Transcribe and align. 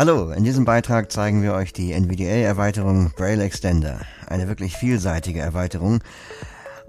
Hallo, 0.00 0.30
in 0.30 0.44
diesem 0.44 0.64
Beitrag 0.64 1.12
zeigen 1.12 1.42
wir 1.42 1.52
euch 1.52 1.72
die 1.72 1.92
NVDA-Erweiterung 1.92 3.10
Braille 3.16 3.42
Extender. 3.42 4.00
Eine 4.26 4.48
wirklich 4.48 4.76
vielseitige 4.76 5.40
Erweiterung. 5.40 5.98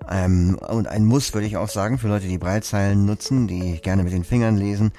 Ähm, 0.10 0.58
und 0.70 0.88
ein 0.88 1.04
Muss, 1.04 1.34
würde 1.34 1.46
ich 1.46 1.58
auch 1.58 1.68
sagen, 1.68 1.98
für 1.98 2.08
Leute, 2.08 2.28
die 2.28 2.38
Braillezeilen 2.38 3.06
nutzen, 3.06 3.48
die 3.48 3.82
gerne 3.82 4.04
mit 4.04 4.14
den 4.14 4.24
Fingern 4.24 4.56
lesen. 4.56 4.94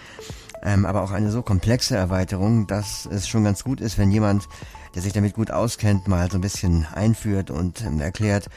Ähm, 0.63 0.85
aber 0.85 1.03
auch 1.03 1.11
eine 1.11 1.31
so 1.31 1.43
komplexe 1.43 1.97
Erweiterung, 1.97 2.67
dass 2.67 3.07
es 3.07 3.29
schon 3.29 3.45
ganz 3.45 3.65
gut 3.65 3.81
ist, 3.81 3.97
wenn 3.97 4.11
jemand, 4.11 4.47
der 4.95 5.03
sich 5.03 5.13
damit 5.13 5.35
gut 5.35 5.51
auskennt, 5.51 6.07
mal 6.07 6.31
so 6.31 6.37
ein 6.39 6.43
bisschen 6.43 6.87
einführt 6.93 7.51
und 7.51 7.83
ähm, 7.83 8.01
erklärt, 8.01 8.49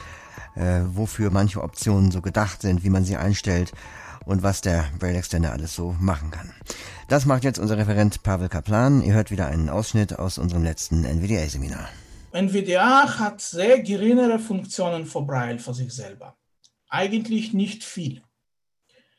äh, 0.55 0.82
wofür 0.86 1.32
manche 1.32 1.64
Optionen 1.64 2.12
so 2.12 2.21
gedacht 2.21 2.62
sind, 2.62 2.84
wie 2.84 2.89
man 2.89 3.05
sie 3.05 3.16
einstellt 3.16 3.71
und 4.25 4.43
was 4.43 4.61
der 4.61 4.86
Braille 5.00 5.18
Extender 5.18 5.52
alles 5.52 5.75
so 5.75 5.96
machen 6.00 6.32
kann. 6.32 6.54
Das 7.07 7.25
macht 7.25 7.43
jetzt 7.43 7.60
unser 7.60 7.78
Referent 7.78 8.24
Pavel 8.24 8.50
Kaplan. 8.50 9.01
Ihr 9.01 9.14
hört 9.14 9.32
wieder 9.32 9.48
einen 9.48 9.70
Ausschnitt 9.70 10.18
aus 10.18 10.38
unserem 10.38 10.64
letzten 10.64 11.06
NVDA-Seminar. 11.06 11.89
NVDA 12.32 13.20
hat 13.20 13.39
sehr 13.39 13.82
geringere 13.82 14.39
Funktionen 14.39 15.06
für 15.06 15.21
Braille 15.21 15.60
für 15.60 15.74
sich 15.74 15.93
selber. 15.93 16.36
Eigentlich 16.89 17.54
nicht 17.54 17.84
viel. 17.84 18.24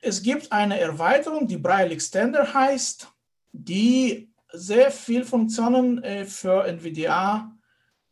Es 0.01 0.23
gibt 0.23 0.53
eine 0.53 0.79
Erweiterung, 0.79 1.49
die 1.49 1.57
Braille 1.57 1.91
Extender 1.91 2.53
heißt, 2.53 3.09
die 3.53 4.31
sehr 4.53 4.91
viele 4.91 5.25
Funktionen 5.25 6.03
äh, 6.03 6.25
für 6.25 6.65
NVDA, 6.67 7.53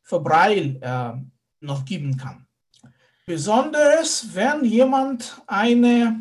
für 0.02 0.20
Braille 0.20 0.80
äh, 0.80 1.12
noch 1.60 1.84
geben 1.84 2.16
kann. 2.16 2.46
Besonders 3.26 4.34
wenn 4.34 4.64
jemand 4.64 5.42
eine 5.46 6.20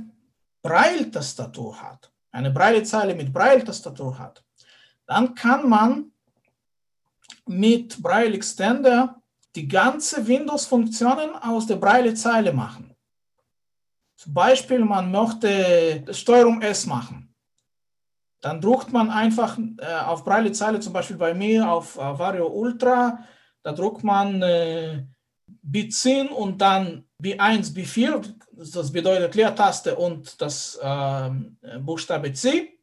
Braille-Tastatur 0.64 1.80
hat, 1.82 2.12
eine 2.32 2.50
Braillezeile 2.50 3.14
mit 3.14 3.32
Braille-Tastatur 3.32 4.18
hat, 4.18 4.44
dann 5.06 5.36
kann 5.36 5.70
man 5.70 6.12
mit 7.46 8.02
Braille 8.02 8.34
Extender 8.34 9.22
die 9.56 9.68
ganze 9.68 10.26
Windows-Funktionen 10.26 11.36
aus 11.36 11.68
der 11.68 11.76
Braille-Zeile 11.76 12.54
machen. 12.54 12.96
Zum 14.16 14.34
Beispiel, 14.34 14.80
man 14.80 15.12
möchte 15.12 16.06
Steuerung 16.12 16.62
S 16.62 16.86
machen. 16.86 17.36
Dann 18.40 18.60
druckt 18.60 18.92
man 18.92 19.10
einfach 19.10 19.58
äh, 19.78 19.86
auf 20.06 20.24
Braille-Zeile, 20.24 20.80
zum 20.80 20.94
Beispiel 20.94 21.18
bei 21.18 21.34
mir 21.34 21.70
auf 21.70 21.98
Vario 21.98 22.48
Ultra, 22.48 23.20
da 23.64 23.72
druckt 23.72 24.04
man 24.04 24.42
äh, 24.42 25.06
B10 25.66 26.28
und 26.28 26.62
dann 26.62 27.06
B1, 27.24 27.74
B4, 27.74 28.22
das 28.52 28.92
bedeutet 28.92 29.34
Leertaste 29.36 29.96
und 29.96 30.42
das 30.42 30.78
äh, 30.82 31.30
Buchstabe 31.80 32.34
C. 32.34 32.78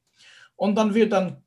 Und 0.56 0.74
dann 0.77 0.94
wird 0.94 1.12
dann 1.12 1.42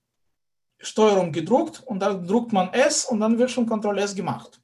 Steuerung 0.79 1.31
gedruckt 1.31 1.81
und 1.85 1.99
dann 1.99 2.27
druckt 2.27 2.53
man 2.53 2.71
S 2.73 3.05
und 3.05 3.19
dann 3.19 3.37
wird 3.37 3.49
schon 3.49 3.65
Ctrl 3.65 3.97
S 3.97 4.13
gemacht. 4.13 4.59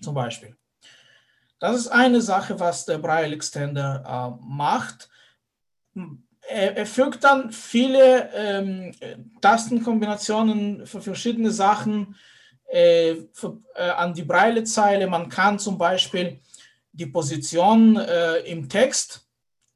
Zum 0.00 0.14
Beispiel. 0.14 0.56
Das 1.58 1.76
ist 1.76 1.88
eine 1.88 2.22
Sache, 2.22 2.58
was 2.58 2.86
der 2.86 2.98
Braille 2.98 3.34
Extender 3.34 4.02
äh, 4.06 4.44
macht. 4.46 5.10
Er, 6.48 6.78
er, 6.78 6.86
fügt 6.86 7.22
dann 7.22 7.52
viele 7.52 8.30
ähm, 8.34 8.94
Tastenkombinationen 9.40 10.86
für 10.86 11.02
verschiedene 11.02 11.50
Sachen 11.50 12.16
äh, 12.66 13.16
für, 13.32 13.58
äh, 13.74 13.90
an 13.90 14.14
die 14.14 14.22
Braille-Zeile. 14.22 15.06
Man 15.06 15.28
kann 15.28 15.58
zum 15.58 15.76
Beispiel 15.76 16.40
die 16.92 17.06
Position 17.06 17.96
äh, 17.96 18.38
im 18.40 18.68
Text 18.68 19.28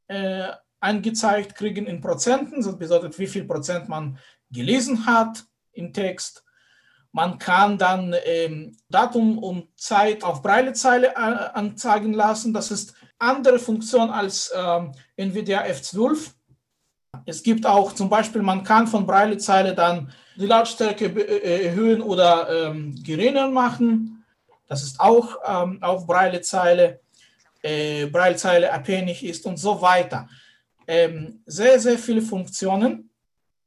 äh, 0.09 0.49
angezeigt 0.81 1.55
kriegen 1.55 1.87
in 1.87 2.01
Prozenten. 2.01 2.63
Das 2.63 2.79
bedeutet, 2.79 3.19
wie 3.19 3.27
viel 3.27 3.45
Prozent 3.45 3.89
man 3.89 4.19
gelesen 4.51 5.07
hat 5.07 5.45
im 5.73 5.93
Text. 5.93 6.45
Man 7.13 7.39
kann 7.39 7.79
dann 7.79 8.15
ähm, 8.25 8.77
Datum 8.89 9.39
und 9.39 9.69
Zeit 9.79 10.25
auf 10.25 10.43
Breilezeile 10.43 11.09
äh, 11.09 11.15
anzeigen 11.15 12.13
lassen. 12.13 12.53
Das 12.53 12.71
ist 12.71 12.95
andere 13.19 13.59
Funktion 13.59 14.11
als 14.11 14.53
ähm, 14.55 14.93
NVIDIA 15.17 15.63
F12. 15.63 16.33
Es 17.25 17.43
gibt 17.43 17.67
auch 17.67 17.93
zum 17.93 18.09
Beispiel, 18.09 18.43
man 18.43 18.65
kann 18.65 18.89
von 18.89 19.07
Breilezeile 19.07 19.75
dann 19.75 20.13
die 20.37 20.47
Lautstärke 20.47 21.07
äh, 21.07 21.67
erhöhen 21.67 22.03
oder 22.03 22.49
ähm, 22.51 23.01
geringer 23.03 23.49
machen. 23.49 24.25
Das 24.67 24.83
ist 24.83 24.99
auch 24.99 25.37
ähm, 25.47 25.83
auf 25.83 26.07
Breilezeile, 26.07 27.01
äh, 27.65 28.07
Breilezeile 28.07 28.73
abhängig 28.73 29.25
ist 29.25 29.47
und 29.47 29.57
so 29.57 29.81
weiter. 29.81 30.29
Ähm, 30.87 31.43
sehr, 31.47 31.81
sehr 31.81 31.99
viele 31.99 32.21
Funktionen. 32.21 33.11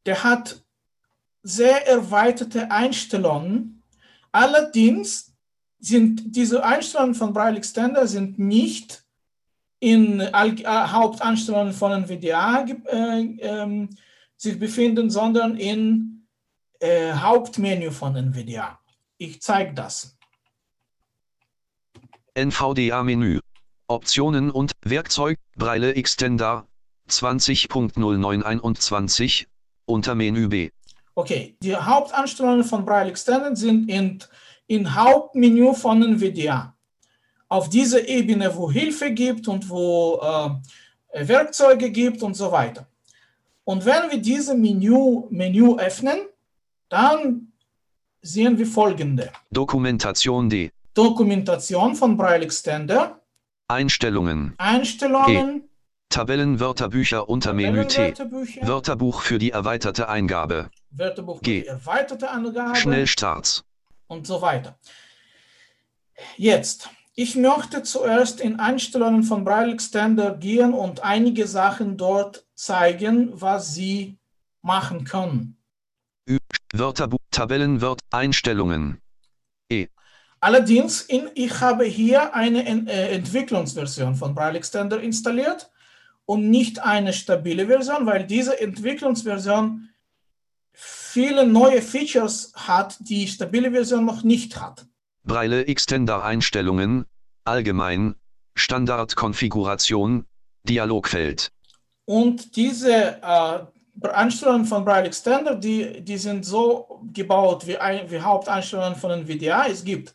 Der 0.06 0.24
hat 0.24 0.62
sehr 1.42 1.88
erweiterte 1.88 2.70
Einstellungen. 2.70 3.82
Allerdings 4.32 5.34
sind 5.80 6.36
diese 6.36 6.64
Einstellungen 6.64 7.16
von 7.16 7.34
Braille 7.34 7.58
Extender 7.58 8.08
sind 8.08 8.38
nicht 8.38 9.04
in 9.80 10.20
äh, 10.20 10.32
Haupteinstellungen 10.66 11.74
von 11.74 12.04
NVDA 12.04 12.66
äh, 12.66 13.22
äh, 13.22 13.88
sich 14.36 14.60
befinden, 14.60 15.10
sondern 15.10 15.58
in 15.58 16.28
äh, 16.80 17.14
Hauptmenü 17.14 17.92
von 17.92 18.16
NVDA. 18.16 18.80
Ich 19.18 19.42
zeige 19.42 19.74
das. 19.74 20.18
NVDA-Menü. 22.36 23.40
Optionen 23.90 24.52
und 24.52 24.74
Werkzeug 24.84 25.40
Braille 25.56 25.96
Extender 25.96 26.68
20.0921 27.10 29.46
unter 29.86 30.14
Menü 30.14 30.50
B. 30.50 30.72
Okay, 31.16 31.56
die 31.62 31.74
Hauptanstellungen 31.76 32.66
von 32.66 32.86
Braille 32.86 33.10
Extended 33.10 33.58
sind 33.58 33.90
in, 33.90 34.24
in 34.68 34.94
Hauptmenü 34.94 35.74
von 35.74 36.04
NVIDIA. 36.04 36.76
Auf 37.48 37.70
dieser 37.70 38.08
Ebene, 38.08 38.56
wo 38.56 38.70
Hilfe 38.70 39.10
gibt 39.12 39.48
und 39.48 39.68
wo 39.70 40.20
äh, 40.22 40.50
Werkzeuge 41.28 41.90
gibt 41.90 42.22
und 42.24 42.36
so 42.36 42.52
weiter. 42.52 42.86
Und 43.64 43.86
wenn 43.86 44.12
wir 44.12 44.20
diese 44.20 44.54
Menü, 44.54 45.24
Menü 45.30 45.78
öffnen, 45.78 46.28
dann 46.90 47.54
sehen 48.22 48.58
wir 48.58 48.68
folgende. 48.68 49.32
Dokumentation 49.50 50.50
D. 50.50 50.72
Dokumentation 50.94 51.96
von 51.96 52.18
Braille 52.18 52.44
Extender. 52.44 53.22
Einstellungen. 53.70 54.54
Einstellungen. 54.58 55.58
E. 55.58 55.70
Tabellenwörterbücher 56.10 57.28
unter 57.28 57.52
Menü 57.52 57.86
T. 57.86 58.14
Wörterbuch 58.62 59.22
für 59.22 59.40
die 59.40 59.52
erweiterte 59.52 60.08
Eingabe. 60.08 60.70
Wörterbuch 60.92 61.42
G. 61.42 61.60
für 61.60 61.64
die 61.64 61.68
erweiterte 61.68 62.32
Eingabe. 62.32 62.78
Schnellstarts. 62.78 63.66
Und 64.08 64.26
so 64.26 64.42
weiter. 64.42 64.80
Jetzt, 66.38 66.90
ich 67.14 67.36
möchte 67.36 67.84
zuerst 67.84 68.40
in 68.40 68.60
Einstellungen 68.60 69.24
von 69.24 69.44
Braille 69.44 69.74
Extender 69.74 70.38
gehen 70.38 70.74
und 70.74 71.04
einige 71.04 71.46
Sachen 71.46 71.98
dort 71.98 72.48
zeigen, 72.56 73.30
was 73.34 73.74
Sie 73.74 74.18
machen 74.62 75.04
können. 75.04 75.58
Wörterbuch, 76.74 77.20
Tabellenwört, 77.32 78.00
Einstellungen. 78.12 79.02
Allerdings, 80.40 81.02
in, 81.02 81.30
ich 81.34 81.60
habe 81.62 81.86
hier 81.86 82.36
eine 82.36 82.66
äh, 82.66 83.16
Entwicklungsversion 83.16 84.16
von 84.16 84.36
Braille 84.36 84.58
Extender 84.58 85.02
installiert 85.02 85.72
und 86.26 86.50
nicht 86.50 86.84
eine 86.84 87.14
stabile 87.14 87.68
Version, 87.68 88.06
weil 88.06 88.26
diese 88.26 88.60
Entwicklungsversion 88.60 89.90
viele 90.74 91.48
neue 91.48 91.82
Features 91.82 92.54
hat, 92.56 92.98
die 93.00 93.28
stabile 93.28 93.72
Version 93.72 94.06
noch 94.06 94.24
nicht 94.24 94.62
hat. 94.62 94.86
Braille 95.24 95.66
Extender 95.66 96.24
Einstellungen, 96.24 97.06
allgemein, 97.44 98.16
Standardkonfiguration, 98.56 100.26
Dialogfeld. 100.64 101.52
Und 102.06 102.56
diese 102.56 103.22
äh, 103.22 103.60
Einstellungen 104.02 104.66
von 104.66 104.86
Braille 104.86 105.08
Extender, 105.08 105.56
die, 105.56 106.02
die 106.02 106.18
sind 106.18 106.46
so 106.46 107.02
gebaut 107.14 107.66
wie, 107.68 107.78
ein, 107.78 108.10
wie 108.10 108.20
Haupteinstellungen 108.20 108.96
von 108.96 109.12
NVIDIA. 109.12 109.68
Es 109.68 109.84
gibt 109.84 110.14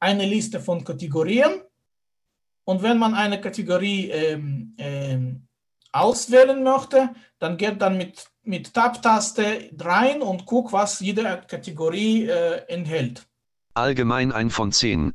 eine 0.00 0.26
Liste 0.26 0.60
von 0.60 0.84
Kategorien 0.84 1.62
und 2.64 2.82
wenn 2.82 2.98
man 2.98 3.14
eine 3.14 3.40
Kategorie 3.40 4.10
ähm, 4.10 4.74
ähm, 4.78 5.46
auswählen 5.92 6.62
möchte, 6.62 7.10
dann 7.38 7.56
geht 7.56 7.80
dann 7.80 7.96
mit, 7.96 8.26
mit 8.42 8.74
Tab-Taste 8.74 9.70
rein 9.80 10.22
und 10.22 10.46
guckt, 10.46 10.72
was 10.72 11.00
jede 11.00 11.42
Kategorie 11.46 12.26
äh, 12.26 12.64
enthält. 12.68 13.26
Allgemein 13.74 14.32
1 14.32 14.54
von 14.54 14.72
10. 14.72 15.12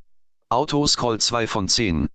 Autoscroll 0.49 1.19
2 1.19 1.47
von 1.47 1.67
10. 1.67 2.07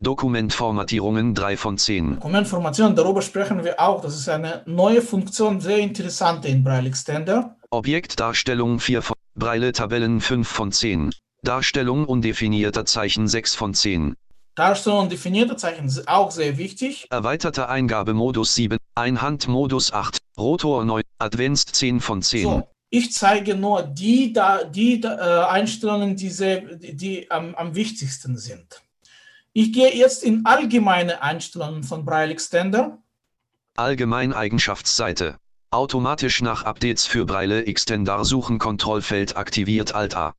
Dokumentformatierungen 0.00 1.34
3 1.34 1.56
von 1.56 1.78
10. 1.78 2.16
Dokumentformation, 2.16 2.94
darüber 2.94 3.22
sprechen 3.22 3.64
wir 3.64 3.80
auch. 3.80 4.02
Das 4.02 4.14
ist 4.14 4.28
eine 4.28 4.62
neue 4.66 5.00
Funktion, 5.00 5.60
sehr 5.60 5.78
interessante 5.78 6.48
in 6.48 6.62
Braille 6.62 6.88
Extender. 6.88 7.56
Objektdarstellung 7.70 8.78
4 8.78 9.00
von 9.00 9.16
Braille 9.34 9.72
Tabellen 9.72 10.20
5 10.20 10.46
von 10.46 10.70
10. 10.70 11.12
Darstellung 11.42 12.04
undefinierter 12.04 12.84
Zeichen 12.84 13.26
6 13.26 13.54
von 13.54 13.72
10. 13.72 14.16
Darstellung 14.54 15.00
und 15.00 15.12
definierte 15.12 15.56
Zeichen 15.56 15.88
sind 15.88 16.08
auch 16.08 16.30
sehr 16.30 16.58
wichtig. 16.58 17.06
Erweiterter 17.10 17.68
Eingabemodus 17.68 18.54
7, 18.54 18.78
Einhandmodus 18.94 19.92
8, 19.92 20.18
Rotor 20.38 20.84
9, 20.84 21.02
Advanced 21.18 21.74
10 21.74 22.00
von 22.00 22.22
10. 22.22 22.42
So, 22.42 22.68
ich 22.90 23.12
zeige 23.12 23.54
nur 23.54 23.82
die, 23.82 24.32
da, 24.32 24.64
die 24.64 25.02
äh, 25.02 25.08
Einstellungen, 25.08 26.16
die, 26.16 26.30
sehr, 26.30 26.60
die, 26.60 26.96
die 26.96 27.30
am, 27.30 27.54
am 27.54 27.74
wichtigsten 27.74 28.38
sind. 28.38 28.82
Ich 29.58 29.72
gehe 29.72 29.94
jetzt 29.94 30.22
in 30.22 30.44
allgemeine 30.44 31.22
Einstellungen 31.22 31.82
von 31.82 32.04
Braille 32.04 32.30
Extender. 32.30 32.98
Allgemeineigenschaftsseite. 33.74 35.38
Automatisch 35.70 36.42
nach 36.42 36.64
Updates 36.64 37.06
für 37.06 37.24
Braille 37.24 37.64
Extender 37.64 38.22
suchen 38.26 38.58
Kontrollfeld 38.58 39.38
aktiviert 39.38 39.94
Alt 39.94 40.14
A. 40.14 40.34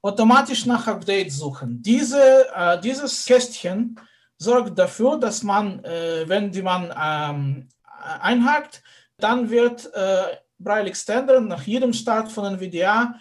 Automatisch 0.00 0.64
nach 0.66 0.86
Updates 0.86 1.38
suchen. 1.38 1.82
Diese, 1.82 2.46
äh, 2.54 2.80
dieses 2.80 3.24
Kästchen 3.24 3.98
sorgt 4.38 4.78
dafür, 4.78 5.18
dass 5.18 5.42
man, 5.42 5.82
äh, 5.82 6.28
wenn 6.28 6.52
die 6.52 6.62
man 6.62 6.94
ähm, 6.96 7.68
einhakt, 8.20 8.84
dann 9.16 9.50
wird 9.50 9.92
äh, 9.92 10.36
Braille 10.60 10.88
Extender 10.88 11.40
nach 11.40 11.64
jedem 11.64 11.92
Start 11.92 12.30
von 12.30 12.44
NVDA 12.44 13.16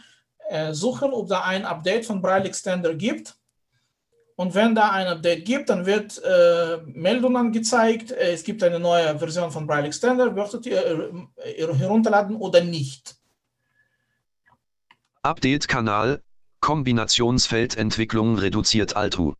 äh, 0.49 0.71
suchen, 0.71 1.11
ob 1.11 1.29
da 1.29 1.41
ein 1.41 1.65
Update 1.65 2.05
von 2.05 2.21
Braille 2.21 2.45
Extender 2.45 2.93
gibt 2.93 3.40
und 4.35 4.55
wenn 4.55 4.75
da 4.75 4.91
ein 4.91 5.07
Update 5.07 5.45
gibt, 5.45 5.69
dann 5.69 5.85
wird 5.85 6.21
äh, 6.23 6.77
Meldung 6.85 7.37
angezeigt, 7.37 8.11
äh, 8.11 8.33
es 8.33 8.43
gibt 8.43 8.63
eine 8.63 8.79
neue 8.79 9.17
Version 9.19 9.51
von 9.51 9.67
Braille 9.67 9.87
Extender, 9.87 10.35
würdet 10.35 10.65
ihr 10.65 11.13
äh, 11.45 11.73
herunterladen 11.75 12.35
oder 12.35 12.63
nicht. 12.63 13.15
Update-Kanal, 15.23 16.21
Kombinationsfeldentwicklung 16.59 18.37
reduziert 18.37 18.95
Altu. 18.95 19.33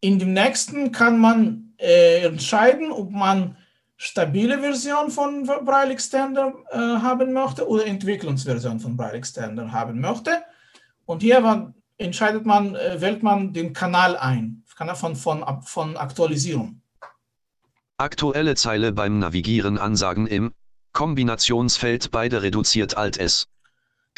In 0.00 0.18
dem 0.18 0.32
nächsten 0.32 0.92
kann 0.92 1.18
man 1.18 1.74
äh, 1.78 2.24
entscheiden, 2.24 2.92
ob 2.92 3.10
man 3.10 3.56
stabile 3.96 4.60
Version 4.60 5.10
von 5.10 5.44
Braille 5.64 5.92
Extender 5.92 6.52
äh, 6.70 6.76
haben 6.76 7.32
möchte 7.32 7.66
oder 7.66 7.86
Entwicklungsversion 7.86 8.78
von 8.78 8.96
Braille 8.96 9.18
Extender 9.18 9.72
haben 9.72 10.00
möchte. 10.00 10.42
Und 11.06 11.22
hier 11.22 11.42
war 11.42 11.72
entscheidet 11.98 12.46
man, 12.46 12.74
äh, 12.74 13.00
wählt 13.00 13.22
man 13.22 13.52
den 13.52 13.72
Kanal 13.72 14.16
ein, 14.16 14.64
Kanal 14.76 14.96
von, 14.96 15.16
von, 15.16 15.44
von 15.62 15.96
Aktualisierung. 15.96 16.80
Aktuelle 17.98 18.54
Zeile 18.54 18.92
beim 18.92 19.18
Navigieren 19.18 19.78
Ansagen 19.78 20.26
im 20.26 20.52
Kombinationsfeld 20.92 22.10
beide 22.10 22.42
reduziert 22.42 22.96
Alt 22.96 23.16
S. 23.18 23.48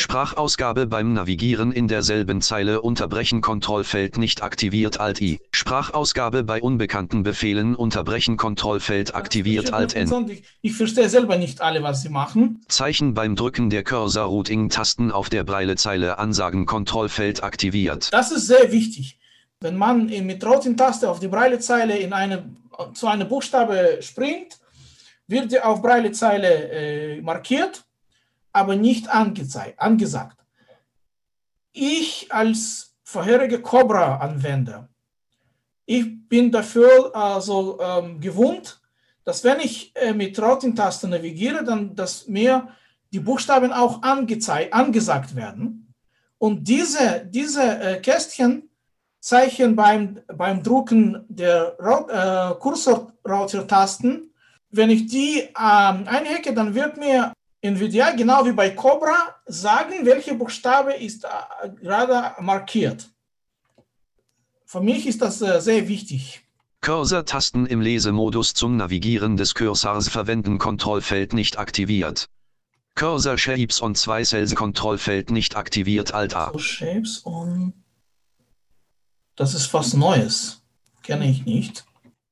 Sprachausgabe 0.00 0.86
beim 0.86 1.12
Navigieren 1.12 1.72
in 1.72 1.88
derselben 1.88 2.40
Zeile 2.40 2.82
unterbrechen 2.82 3.40
Kontrollfeld 3.40 4.16
nicht 4.16 4.44
aktiviert 4.44 5.00
Alt 5.00 5.20
I. 5.20 5.40
Sprachausgabe 5.50 6.44
bei 6.44 6.62
unbekannten 6.62 7.24
Befehlen 7.24 7.74
unterbrechen 7.74 8.36
Kontrollfeld 8.36 9.16
aktiviert 9.16 9.72
Alt 9.72 9.96
N. 9.96 10.30
Ich, 10.30 10.44
ich 10.62 10.76
verstehe 10.76 11.08
selber 11.08 11.36
nicht 11.36 11.60
alle, 11.60 11.82
was 11.82 12.02
sie 12.02 12.10
machen. 12.10 12.62
Zeichen 12.68 13.12
beim 13.12 13.34
Drücken 13.34 13.70
der 13.70 13.82
Cursor-Routing-Tasten 13.82 15.10
auf 15.10 15.30
der 15.30 15.42
Breilezeile 15.42 16.16
Ansagen 16.18 16.64
Kontrollfeld 16.64 17.42
aktiviert. 17.42 18.10
Das 18.12 18.30
ist 18.30 18.46
sehr 18.46 18.70
wichtig. 18.70 19.18
Wenn 19.58 19.76
man 19.76 20.06
mit 20.06 20.46
Routing-Taste 20.46 21.10
auf 21.10 21.18
die 21.18 21.28
Breilezeile 21.28 21.98
in 21.98 22.12
eine, 22.12 22.54
zu 22.94 23.08
einem 23.08 23.28
Buchstabe 23.28 23.98
springt, 24.00 24.60
wird 25.26 25.50
die 25.50 25.60
auf 25.60 25.82
Breilezeile 25.82 26.70
äh, 26.70 27.20
markiert 27.20 27.84
aber 28.58 28.76
nicht 28.76 29.08
angesagt. 29.08 30.36
Ich 31.72 32.30
als 32.30 32.96
vorheriger 33.04 33.58
Cobra-Anwender, 33.58 34.88
ich 35.86 36.28
bin 36.28 36.50
dafür 36.50 37.14
also 37.14 37.78
ähm, 37.80 38.20
gewohnt, 38.20 38.80
dass 39.24 39.44
wenn 39.44 39.60
ich 39.60 39.92
äh, 39.94 40.12
mit 40.12 40.38
Routing-Taste 40.38 41.08
navigiere, 41.08 41.64
dann 41.64 41.94
dass 41.94 42.28
mir 42.28 42.68
die 43.12 43.20
Buchstaben 43.20 43.72
auch 43.72 44.02
angesagt 44.02 45.34
werden. 45.34 45.94
Und 46.38 46.68
diese, 46.68 47.26
diese 47.26 47.62
äh, 47.62 48.00
Kästchen 48.00 48.68
zeichnen 49.20 49.74
beim, 49.74 50.20
beim 50.26 50.62
Drucken 50.62 51.24
der 51.28 51.76
äh, 51.78 52.60
Kursor-Router-Tasten, 52.60 54.30
wenn 54.70 54.90
ich 54.90 55.06
die 55.06 55.40
ähm, 55.40 55.54
einhacke, 55.56 56.52
dann 56.54 56.74
wird 56.74 56.96
mir 56.98 57.32
NVIDIA, 57.60 58.12
genau 58.12 58.44
wie 58.46 58.52
bei 58.52 58.70
Cobra, 58.70 59.34
sagen, 59.46 60.04
welche 60.04 60.34
Buchstabe 60.34 60.92
ist 60.92 61.24
äh, 61.24 61.68
gerade 61.82 62.40
markiert. 62.40 63.08
Für 64.64 64.80
mich 64.80 65.06
ist 65.06 65.22
das 65.22 65.42
äh, 65.42 65.60
sehr 65.60 65.88
wichtig. 65.88 66.42
Cursor-Tasten 66.80 67.66
im 67.66 67.80
Lesemodus 67.80 68.54
zum 68.54 68.76
Navigieren 68.76 69.36
des 69.36 69.54
Cursors 69.54 70.08
verwenden 70.08 70.58
Kontrollfeld 70.58 71.32
nicht 71.32 71.58
aktiviert. 71.58 72.28
Cursor 72.94 73.38
Shapes 73.38 73.82
on 73.82 73.94
2 73.94 74.24
Cells 74.24 74.54
Kontrollfeld 74.54 75.30
nicht 75.30 75.56
aktiviert 75.56 76.14
Alt 76.14 76.36
A. 76.36 76.50
So, 76.52 76.58
Shapes 76.58 77.26
on. 77.26 77.72
Das 79.34 79.54
ist 79.54 79.72
was 79.72 79.94
Neues. 79.94 80.62
Kenne 81.02 81.28
ich 81.28 81.44
nicht. 81.44 81.84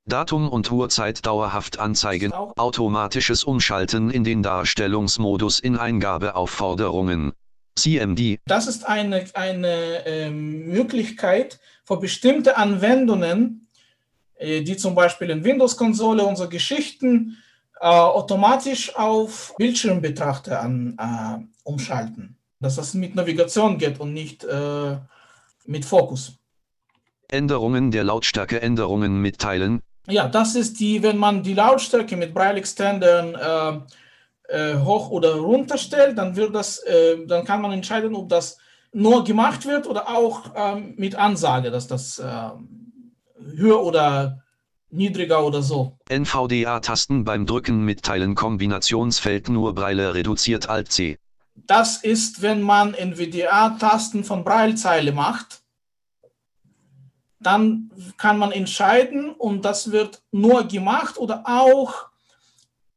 Datum 0.08 0.48
und 0.48 0.70
Uhrzeit 0.70 1.26
dauerhaft 1.26 1.80
anzeigen, 1.80 2.32
automatisches 2.32 3.42
Umschalten 3.42 4.10
in 4.10 4.22
den 4.22 4.40
Darstellungsmodus 4.40 5.58
in 5.58 5.76
Eingabeaufforderungen. 5.76 7.32
CMD. 7.74 8.38
Das 8.46 8.68
ist 8.68 8.86
eine, 8.86 9.26
eine 9.34 10.06
äh, 10.06 10.30
Möglichkeit 10.30 11.58
für 11.84 11.98
bestimmte 11.98 12.56
Anwendungen, 12.56 13.68
äh, 14.36 14.62
die 14.62 14.76
zum 14.76 14.94
Beispiel 14.94 15.28
in 15.28 15.44
Windows-Konsole 15.44 16.24
unsere 16.24 16.48
Geschichten 16.48 17.36
äh, 17.80 17.86
automatisch 17.86 18.94
auf 18.96 19.54
Bildschirmbetrachter 19.58 20.60
an, 20.60 20.96
äh, 20.98 21.44
umschalten. 21.64 22.38
Dass 22.60 22.76
das 22.76 22.94
mit 22.94 23.14
Navigation 23.14 23.76
geht 23.76 24.00
und 24.00 24.14
nicht 24.14 24.44
äh, 24.44 24.96
mit 25.66 25.84
Fokus. 25.84 26.38
Änderungen 27.28 27.90
der 27.90 28.04
Lautstärke 28.04 28.62
Änderungen 28.62 29.20
mitteilen, 29.20 29.82
ja, 30.08 30.28
das 30.28 30.54
ist 30.54 30.80
die, 30.80 31.02
wenn 31.02 31.16
man 31.18 31.42
die 31.42 31.54
Lautstärke 31.54 32.16
mit 32.16 32.34
Braille 32.34 32.58
Extendern 32.58 33.34
äh, 33.34 33.80
äh, 34.48 34.78
hoch 34.78 35.10
oder 35.10 35.34
runter 35.36 35.78
stellt, 35.78 36.18
dann 36.18 36.36
wird 36.36 36.54
das, 36.54 36.78
äh, 36.78 37.26
dann 37.26 37.44
kann 37.44 37.60
man 37.60 37.72
entscheiden, 37.72 38.14
ob 38.14 38.28
das 38.28 38.58
nur 38.92 39.24
gemacht 39.24 39.66
wird 39.66 39.86
oder 39.86 40.08
auch 40.08 40.52
ähm, 40.54 40.94
mit 40.96 41.16
Ansage, 41.16 41.70
dass 41.70 41.86
das 41.86 42.22
ähm, 42.24 43.12
höher 43.56 43.82
oder 43.82 44.42
niedriger 44.90 45.44
oder 45.44 45.62
so. 45.62 45.98
NVDA-Tasten 46.08 47.24
beim 47.24 47.46
Drücken 47.46 47.84
mitteilen 47.84 48.34
Kombinationsfeld 48.34 49.48
nur 49.48 49.74
Braille 49.74 50.14
reduziert 50.14 50.68
Alt 50.68 50.92
C. 50.92 51.18
Das 51.66 52.02
ist, 52.02 52.42
wenn 52.42 52.62
man 52.62 52.94
NVDA-Tasten 52.94 54.24
von 54.24 54.44
Braillezeile 54.44 55.12
macht 55.12 55.62
dann 57.38 57.90
kann 58.16 58.38
man 58.38 58.52
entscheiden 58.52 59.30
und 59.32 59.64
das 59.64 59.92
wird 59.92 60.22
nur 60.32 60.64
gemacht 60.64 61.18
oder 61.18 61.42
auch 61.44 62.06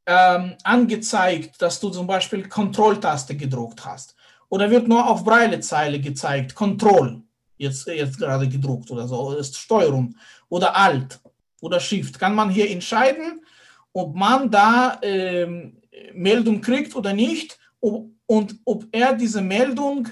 ähm, 0.06 0.54
angezeigt, 0.64 1.60
dass 1.60 1.78
du 1.80 1.90
zum 1.90 2.06
Beispiel 2.06 2.48
Kontrolltaste 2.48 3.36
gedruckt 3.36 3.84
hast. 3.84 4.16
Oder 4.48 4.70
wird 4.70 4.88
nur 4.88 5.08
auf 5.08 5.24
Breilezeile 5.24 6.00
gezeigt, 6.00 6.54
Kontroll, 6.54 7.22
jetzt, 7.56 7.86
jetzt 7.86 8.18
gerade 8.18 8.48
gedruckt 8.48 8.90
oder 8.90 9.06
so, 9.06 9.32
ist 9.32 9.56
Steuerung 9.56 10.16
oder 10.48 10.74
Alt 10.76 11.20
oder 11.60 11.78
Shift. 11.78 12.18
Kann 12.18 12.34
man 12.34 12.50
hier 12.50 12.70
entscheiden, 12.70 13.44
ob 13.92 14.16
man 14.16 14.50
da 14.50 14.98
ähm, 15.02 15.76
Meldung 16.14 16.60
kriegt 16.60 16.96
oder 16.96 17.12
nicht 17.12 17.58
ob, 17.80 18.10
und 18.26 18.56
ob 18.64 18.86
er 18.92 19.14
diese 19.14 19.42
Meldung 19.42 20.08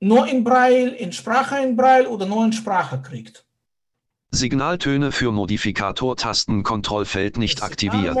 nur 0.00 0.26
in 0.26 0.44
Braille, 0.44 0.90
in 0.90 1.12
Sprache 1.12 1.58
in 1.58 1.76
Braille 1.76 2.08
oder 2.08 2.26
nur 2.26 2.44
in 2.44 2.52
Sprache 2.52 3.00
kriegt. 3.02 3.44
Signaltöne 4.30 5.10
für 5.10 5.32
Modifikator-Tasten 5.32 6.62
Kontrollfeld 6.62 7.38
nicht 7.38 7.62
aktiviert. 7.62 8.18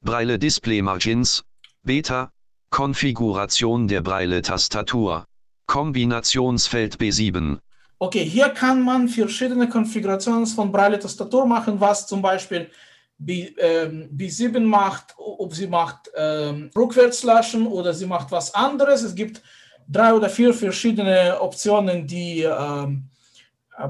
Braille 0.00 0.38
Display 0.38 0.80
Margins, 0.80 1.44
Beta, 1.82 2.30
Konfiguration 2.70 3.88
der 3.88 4.00
Braille-Tastatur, 4.00 5.24
Kombinationsfeld 5.66 6.96
B7. 6.98 7.58
Okay, 7.98 8.24
hier 8.24 8.48
kann 8.50 8.82
man 8.82 9.08
verschiedene 9.08 9.68
Konfigurationen 9.68 10.46
von 10.46 10.70
Braille-Tastatur 10.70 11.46
machen, 11.46 11.80
was 11.80 12.06
zum 12.06 12.22
Beispiel 12.22 12.70
B, 13.18 13.52
ähm, 13.58 14.08
B7 14.16 14.60
macht, 14.60 15.14
ob 15.18 15.52
sie 15.52 15.66
macht 15.66 16.10
ähm, 16.16 16.70
Rückwärtslaschen 16.74 17.66
oder 17.66 17.92
sie 17.92 18.06
macht 18.06 18.30
was 18.30 18.54
anderes. 18.54 19.02
Es 19.02 19.14
gibt 19.14 19.42
drei 19.90 20.14
oder 20.14 20.30
vier 20.30 20.54
verschiedene 20.54 21.40
Optionen, 21.40 22.06
die 22.06 22.42
ähm, 22.42 23.08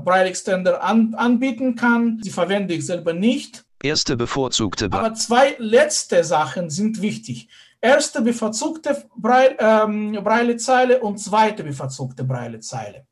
Braille 0.04 0.28
Extender 0.28 0.82
an, 0.82 1.14
anbieten 1.14 1.74
kann. 1.76 2.18
Die 2.18 2.30
verwende 2.30 2.74
ich 2.74 2.86
selber 2.86 3.12
nicht. 3.12 3.64
Erste 3.82 4.16
bevorzugte. 4.16 4.88
Bra 4.88 5.00
Aber 5.00 5.14
zwei 5.14 5.56
letzte 5.58 6.22
Sachen 6.24 6.70
sind 6.70 7.00
wichtig. 7.02 7.48
Erste 7.80 8.20
bevorzugte 8.22 9.04
Braille, 9.16 9.56
ähm, 9.58 10.12
Braillezeile 10.22 11.00
und 11.00 11.18
zweite 11.18 11.64
bevorzugte 11.64 12.24
Braillezeile. 12.24 13.06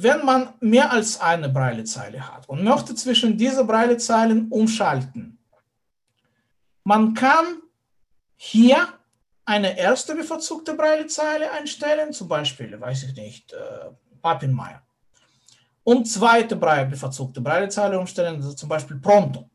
wenn 0.00 0.24
man 0.24 0.54
mehr 0.60 0.92
als 0.92 1.20
eine 1.20 1.48
Braillezeile 1.48 2.20
hat 2.32 2.48
und 2.48 2.62
möchte 2.62 2.94
zwischen 2.94 3.36
diese 3.36 3.64
Braillezeilen 3.64 4.46
umschalten. 4.48 5.38
Man 6.84 7.14
kann 7.14 7.44
hier 8.36 8.86
eine 9.48 9.78
erste 9.78 10.14
bevorzugte 10.14 10.74
Braillezeile 10.74 11.50
einstellen, 11.50 12.12
zum 12.12 12.28
Beispiel, 12.28 12.78
weiß 12.78 13.04
ich 13.04 13.16
nicht, 13.16 13.54
äh, 13.54 13.56
Pappenmeier. 14.20 14.82
Und 15.84 16.04
zweite 16.04 16.54
bevorzugte 16.54 17.40
Braillezeile 17.40 17.98
umstellen, 17.98 18.36
also 18.36 18.52
zum 18.52 18.68
Beispiel 18.68 18.98
Pronto. 18.98 19.48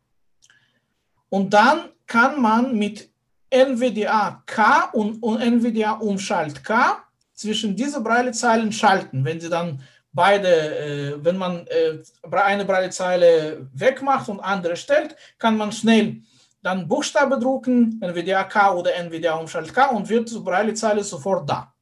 Und 1.30 1.54
dann 1.54 1.90
kann 2.08 2.42
man 2.42 2.76
mit 2.76 3.08
NVDA 3.52 4.42
K 4.48 4.90
und, 4.94 5.22
und 5.22 5.40
NVDA 5.40 5.92
Umschalt 5.92 6.64
K 6.64 7.04
zwischen 7.36 7.76
diese 7.76 8.02
Braillezeilen 8.02 8.72
schalten, 8.72 9.24
wenn 9.24 9.40
sie 9.40 9.50
dann 9.50 9.80
beide, 10.12 10.48
äh, 10.48 11.24
wenn 11.24 11.38
man 11.38 11.68
äh, 11.68 12.00
eine 12.32 12.66
Braillezeile 12.66 13.68
wegmacht 13.74 14.28
und 14.28 14.40
andere 14.40 14.76
stellt, 14.76 15.16
kann 15.38 15.56
man 15.56 15.72
schnell 15.72 16.24
dann 16.64 16.88
Buchstabe 16.88 17.38
drucken, 17.38 18.00
NVDA 18.02 18.46
K 18.46 18.74
oder 18.74 18.96
NVDA 18.96 19.36
Umschalt 19.36 19.74
K 19.74 19.88
und 19.88 20.08
wird 20.10 20.32
die 20.32 20.40
Braillezeile 20.40 21.04
sofort 21.04 21.48
da. 21.48 21.74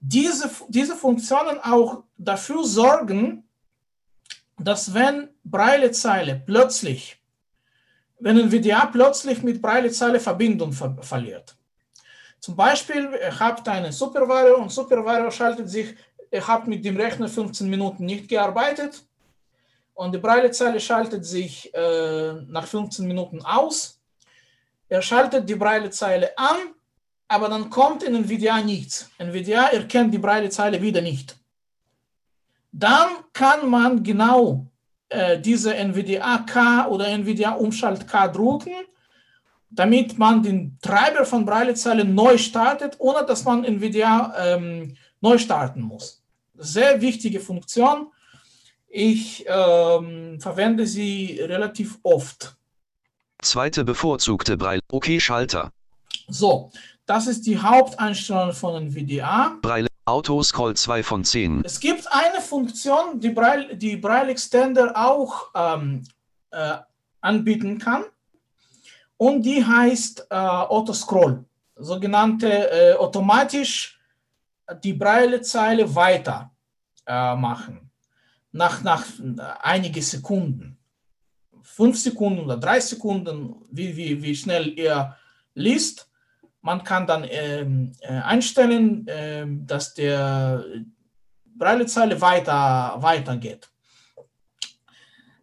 Diese, 0.00 0.50
diese 0.68 0.96
Funktionen 0.96 1.58
auch 1.60 2.02
dafür 2.16 2.64
sorgen, 2.64 3.44
dass 4.58 4.92
wenn 4.92 5.28
Braillezeile 5.44 6.42
plötzlich, 6.44 7.20
wenn 8.18 8.36
NVDA 8.38 8.86
plötzlich 8.86 9.42
mit 9.42 9.62
Braillezeile 9.62 10.18
Verbindung 10.18 10.72
ver 10.72 10.96
verliert. 11.00 11.54
Zum 12.40 12.54
Beispiel, 12.54 13.10
ihr 13.20 13.38
habt 13.38 13.66
einen 13.68 13.92
Supervario 13.92 14.56
und 14.56 14.70
Supervario 14.70 15.30
schaltet 15.30 15.68
sich 15.70 15.94
ihr 16.30 16.46
habt 16.46 16.66
mit 16.66 16.84
dem 16.84 16.96
Rechner 16.96 17.28
15 17.28 17.68
Minuten 17.68 18.04
nicht 18.04 18.28
gearbeitet 18.28 19.04
und 19.98 20.14
die 20.14 20.18
Braillezeile 20.18 20.78
schaltet 20.78 21.26
sich 21.26 21.74
äh, 21.74 22.32
nach 22.46 22.66
15 22.68 23.04
Minuten 23.04 23.42
aus. 23.42 23.98
Er 24.88 25.02
schaltet 25.02 25.48
die 25.48 25.56
Braillezeile 25.56 26.38
an, 26.38 26.56
aber 27.26 27.48
dann 27.48 27.68
kommt 27.68 28.04
in 28.04 28.14
NVIDIA 28.14 28.60
nichts. 28.62 29.10
NVIDIA 29.18 29.70
erkennt 29.70 30.14
die 30.14 30.18
Braillezeile 30.18 30.80
wieder 30.80 31.00
nicht. 31.00 31.36
Dann 32.70 33.08
kann 33.32 33.68
man 33.68 34.04
genau 34.04 34.66
äh, 35.08 35.40
diese 35.40 35.74
NVIDIA 35.74 36.44
K 36.46 36.86
oder 36.86 37.08
NVIDIA 37.08 37.50
Umschalt 37.54 38.06
K 38.06 38.28
drucken, 38.28 38.76
damit 39.68 40.16
man 40.16 40.44
den 40.44 40.78
Treiber 40.80 41.24
von 41.24 41.44
Braillezeile 41.44 42.04
neu 42.04 42.38
startet, 42.38 42.94
ohne 43.00 43.26
dass 43.26 43.42
man 43.42 43.64
NVIDIA 43.64 44.32
ähm, 44.38 44.96
neu 45.20 45.38
starten 45.38 45.82
muss 45.82 46.22
sehr 46.58 47.00
wichtige 47.00 47.40
Funktion. 47.40 48.08
Ich 48.88 49.44
ähm, 49.46 50.40
verwende 50.40 50.86
sie 50.86 51.40
relativ 51.42 51.98
oft. 52.02 52.56
Zweite 53.42 53.84
bevorzugte 53.84 54.56
Braille. 54.56 54.80
Okay, 54.88 55.20
Schalter. 55.20 55.70
So, 56.28 56.70
das 57.06 57.26
ist 57.26 57.46
die 57.46 57.58
Haupteinstellung 57.58 58.52
von 58.52 58.86
NVDA. 58.86 59.58
Braille 59.62 59.88
Autoscroll 60.06 60.74
2 60.74 61.02
von 61.02 61.24
10. 61.24 61.62
Es 61.64 61.78
gibt 61.78 62.10
eine 62.10 62.40
Funktion, 62.40 63.20
die 63.20 63.30
Braille, 63.30 63.76
die 63.76 63.96
Braille 63.96 64.30
Extender 64.30 64.92
auch 64.96 65.50
ähm, 65.54 66.02
äh, 66.50 66.78
anbieten 67.20 67.78
kann. 67.78 68.04
Und 69.18 69.42
die 69.42 69.64
heißt 69.64 70.28
äh, 70.30 70.34
Autoscroll. 70.34 71.44
Sogenannte 71.76 72.70
äh, 72.70 72.94
automatisch 72.94 73.98
die 74.82 74.92
Braillezeile 74.92 75.94
weiter 75.94 76.50
äh, 77.06 77.34
machen. 77.36 77.87
Nach, 78.58 78.82
nach 78.82 79.04
einige 79.62 80.02
Sekunden. 80.02 80.76
Fünf 81.62 81.96
Sekunden 81.96 82.40
oder 82.40 82.56
drei 82.56 82.80
Sekunden, 82.80 83.54
wie, 83.70 83.96
wie, 83.96 84.20
wie 84.22 84.34
schnell 84.34 84.76
ihr 84.76 85.16
liest. 85.54 86.10
Man 86.60 86.82
kann 86.82 87.06
dann 87.06 87.24
ähm, 87.30 87.92
äh, 88.00 88.08
einstellen, 88.08 89.06
äh, 89.06 89.46
dass 89.46 89.94
der 89.94 90.64
Braillezeile 91.44 92.20
weiter, 92.20 92.96
weitergeht. 92.98 93.70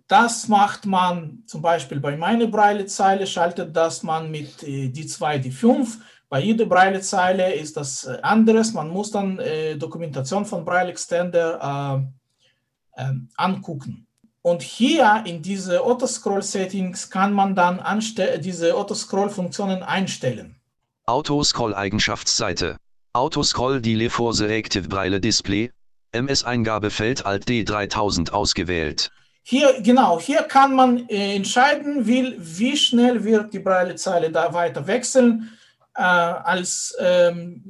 Das 0.07 0.49
macht 0.49 0.85
man 0.85 1.43
zum 1.47 1.61
Beispiel 1.61 1.99
bei 1.99 2.17
meiner 2.17 2.47
Braillezeile, 2.47 3.25
schaltet 3.25 3.75
das 3.75 4.03
man 4.03 4.29
mit 4.29 4.61
äh, 4.63 4.89
die 4.89 5.07
2, 5.07 5.39
die 5.39 5.51
5 5.51 5.99
bei 6.27 6.39
jeder 6.39 6.65
Braillezeile 6.65 7.53
ist 7.53 7.77
das 7.77 8.05
äh, 8.05 8.17
anderes. 8.21 8.73
Man 8.73 8.89
muss 8.89 9.11
dann 9.11 9.39
äh, 9.39 9.77
Dokumentation 9.77 10.45
von 10.45 10.65
Braille 10.65 10.89
Extender 10.89 12.01
äh, 12.01 12.24
äh, 12.95 13.11
angucken. 13.37 14.07
Und 14.41 14.61
hier 14.61 15.23
in 15.25 15.41
diese 15.41 15.81
Autoscroll-Settings 15.81 17.09
kann 17.09 17.33
man 17.33 17.55
dann 17.55 17.81
diese 18.41 18.75
Autoscroll-Funktionen 18.75 19.81
einstellen. 19.81 20.55
Autoscroll-Eigenschaftsseite. 21.07 22.77
Autoscroll 23.13 23.81
Delay 23.81 24.09
for 24.09 24.33
the 24.33 24.45
Active 24.45 24.87
Braille 24.87 25.19
Display. 25.19 25.71
MS-Eingabefeld 26.11 27.25
Alt 27.25 27.47
D3000 27.47 28.31
ausgewählt. 28.31 29.11
Hier, 29.41 29.81
genau, 29.81 30.19
hier 30.19 30.43
kann 30.43 30.73
man 30.73 31.07
äh, 31.07 31.35
entscheiden, 31.35 32.07
wie, 32.07 32.35
wie 32.37 32.75
schnell 32.75 33.23
wird 33.23 33.53
die 33.53 33.59
Braillezeile 33.59 34.31
da 34.31 34.53
weiter 34.53 34.87
wechseln 34.87 35.51
äh, 35.95 36.01
als 36.01 36.95
ähm, 36.99 37.63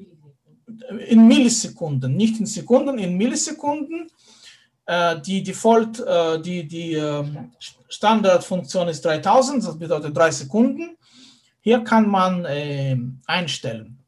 in 1.06 1.28
Millisekunden, 1.28 2.16
nicht 2.16 2.40
in 2.40 2.46
Sekunden, 2.46 2.98
in 2.98 3.18
Millisekunden. 3.18 4.10
Äh, 4.86 5.20
die 5.22 5.44
Default, 5.44 6.00
äh, 6.00 6.42
die, 6.42 6.68
die 6.68 6.94
äh, 6.94 7.24
Standardfunktion 7.90 8.88
ist 8.88 9.04
3000, 9.06 9.66
das 9.66 9.80
bedeutet 9.80 10.16
drei 10.16 10.30
Sekunden. 10.32 10.98
Hier 11.62 11.84
kann 11.84 12.10
man 12.10 12.46
äh, 12.46 12.98
einstellen. 13.26 14.00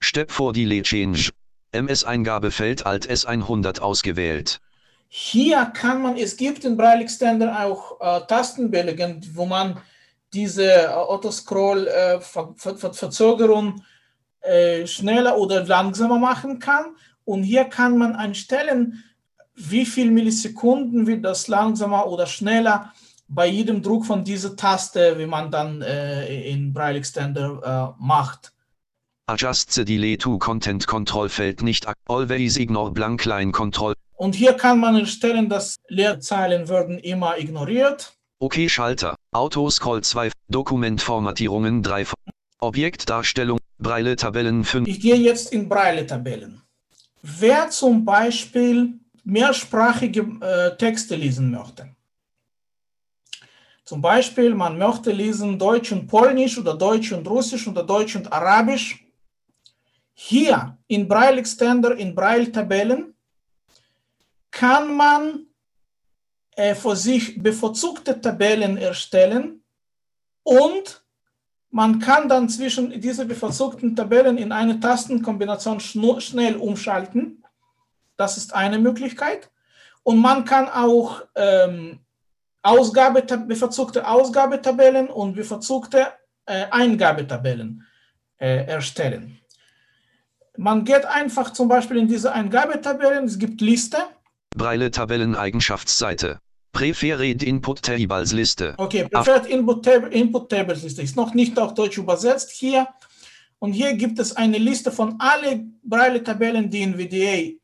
Step 0.00 0.30
for 0.30 0.52
Delay 0.52 0.82
Change. 0.82 1.30
MS-Eingabefeld 1.72 2.86
Alt 2.86 3.10
S100 3.10 3.80
ausgewählt. 3.80 4.60
Hier 5.08 5.64
kann 5.66 6.00
man, 6.02 6.16
es 6.16 6.36
gibt 6.36 6.64
in 6.64 6.76
Braille 6.76 7.02
Extender 7.02 7.64
auch 7.64 8.00
äh, 8.00 8.20
Tastenbelegen, 8.26 9.28
wo 9.34 9.46
man 9.46 9.80
diese 10.34 10.70
äh, 10.70 10.88
Autoscroll-Verzögerung 10.88 13.82
äh, 14.42 14.82
äh, 14.82 14.86
schneller 14.86 15.38
oder 15.38 15.64
langsamer 15.64 16.18
machen 16.18 16.58
kann. 16.58 16.94
Und 17.24 17.42
hier 17.42 17.64
kann 17.64 17.96
man 17.98 18.14
einstellen, 18.14 19.02
wie 19.58 19.84
viel 19.84 20.10
Millisekunden 20.10 21.06
wird 21.06 21.24
das 21.24 21.48
langsamer 21.48 22.06
oder 22.06 22.26
schneller 22.26 22.92
bei 23.28 23.46
jedem 23.46 23.82
Druck 23.82 24.06
von 24.06 24.24
dieser 24.24 24.56
Taste, 24.56 25.18
wie 25.18 25.26
man 25.26 25.50
dann 25.50 25.82
äh, 25.82 26.50
in 26.50 26.72
Braille 26.72 26.98
Extender 26.98 27.94
äh, 27.98 28.02
macht. 28.02 28.52
Adjust 29.26 29.72
the 29.72 29.84
delay 29.84 30.16
to 30.16 30.38
content 30.38 30.86
control 30.86 31.28
Feld 31.28 31.62
nicht 31.62 31.86
always 32.06 32.56
ignore 32.56 32.90
blank 32.90 33.26
line 33.26 33.52
control. 33.52 33.92
Und 34.14 34.34
hier 34.34 34.54
kann 34.54 34.80
man 34.80 34.96
erstellen, 34.96 35.50
dass 35.50 35.76
Leerzeilen 35.88 36.68
werden 36.68 36.98
immer 36.98 37.38
ignoriert. 37.38 38.14
Okay 38.40 38.68
Schalter, 38.68 39.16
Autoscroll 39.32 40.02
2, 40.02 40.30
Dokumentformatierungen 40.48 41.82
3, 41.82 42.06
Objektdarstellung, 42.60 43.58
Braille-Tabellen 43.78 44.64
5. 44.64 44.88
Ich 44.88 45.00
gehe 45.00 45.16
jetzt 45.16 45.52
in 45.52 45.68
Braille-Tabellen. 45.68 46.62
Wer 47.22 47.68
zum 47.68 48.04
Beispiel 48.04 48.98
mehrsprachige 49.28 50.22
äh, 50.40 50.76
Texte 50.76 51.14
lesen 51.14 51.50
möchte, 51.50 51.94
zum 53.84 54.00
Beispiel 54.02 54.54
man 54.54 54.78
möchte 54.78 55.12
lesen 55.12 55.58
Deutsch 55.58 55.92
und 55.92 56.06
Polnisch 56.06 56.58
oder 56.58 56.74
Deutsch 56.74 57.12
und 57.12 57.26
Russisch 57.26 57.66
oder 57.68 57.82
Deutsch 57.82 58.16
und 58.16 58.32
Arabisch, 58.32 59.04
hier 60.14 60.76
in 60.88 61.06
Braille 61.06 61.38
Extender, 61.38 61.96
in 61.96 62.14
Braille-Tabellen, 62.14 63.14
kann 64.50 64.96
man 64.96 65.46
äh, 66.56 66.74
für 66.74 66.96
sich 66.96 67.40
bevorzugte 67.40 68.20
Tabellen 68.20 68.76
erstellen 68.76 69.62
und 70.42 71.04
man 71.70 71.98
kann 71.98 72.28
dann 72.28 72.48
zwischen 72.48 73.00
diese 73.00 73.26
bevorzugten 73.26 73.94
Tabellen 73.94 74.38
in 74.38 74.52
eine 74.52 74.80
Tastenkombination 74.80 75.80
schnell 75.80 76.56
umschalten. 76.56 77.37
Das 78.18 78.36
ist 78.36 78.54
eine 78.54 78.78
Möglichkeit. 78.78 79.50
Und 80.02 80.18
man 80.18 80.44
kann 80.44 80.68
auch 80.68 81.22
ähm, 81.34 82.00
Ausgabe, 82.62 83.22
bevorzugte 83.22 84.06
Ausgabetabellen 84.06 85.08
und 85.08 85.34
bevorzugte 85.34 86.08
äh, 86.44 86.66
Eingabetabellen 86.70 87.86
äh, 88.38 88.64
erstellen. 88.66 89.38
Man 90.56 90.84
geht 90.84 91.04
einfach 91.06 91.52
zum 91.52 91.68
Beispiel 91.68 91.98
in 91.98 92.08
diese 92.08 92.32
Eingabetabellen, 92.32 93.26
es 93.26 93.38
gibt 93.38 93.60
Liste. 93.60 93.98
Breile 94.56 94.90
Tabellen-Eigenschaftsseite. 94.90 96.40
Preferred 96.72 97.42
Input 97.42 97.82
Tables 97.82 98.32
Liste. 98.32 98.74
Okay, 98.76 99.04
Preferred 99.08 99.46
Input, 99.46 99.84
Tab 99.84 100.12
Input 100.12 100.48
Tables 100.50 100.82
Liste 100.82 101.02
ist 101.02 101.16
noch 101.16 101.32
nicht 101.34 101.56
auf 101.58 101.74
Deutsch 101.74 101.98
übersetzt 101.98 102.50
hier. 102.50 102.88
Und 103.60 103.72
hier 103.72 103.94
gibt 103.94 104.18
es 104.18 104.36
eine 104.36 104.58
Liste 104.58 104.90
von 104.90 105.16
allen 105.20 105.80
Braille-Tabellen, 105.84 106.70
die 106.70 106.82
NVDA, 106.82 107.58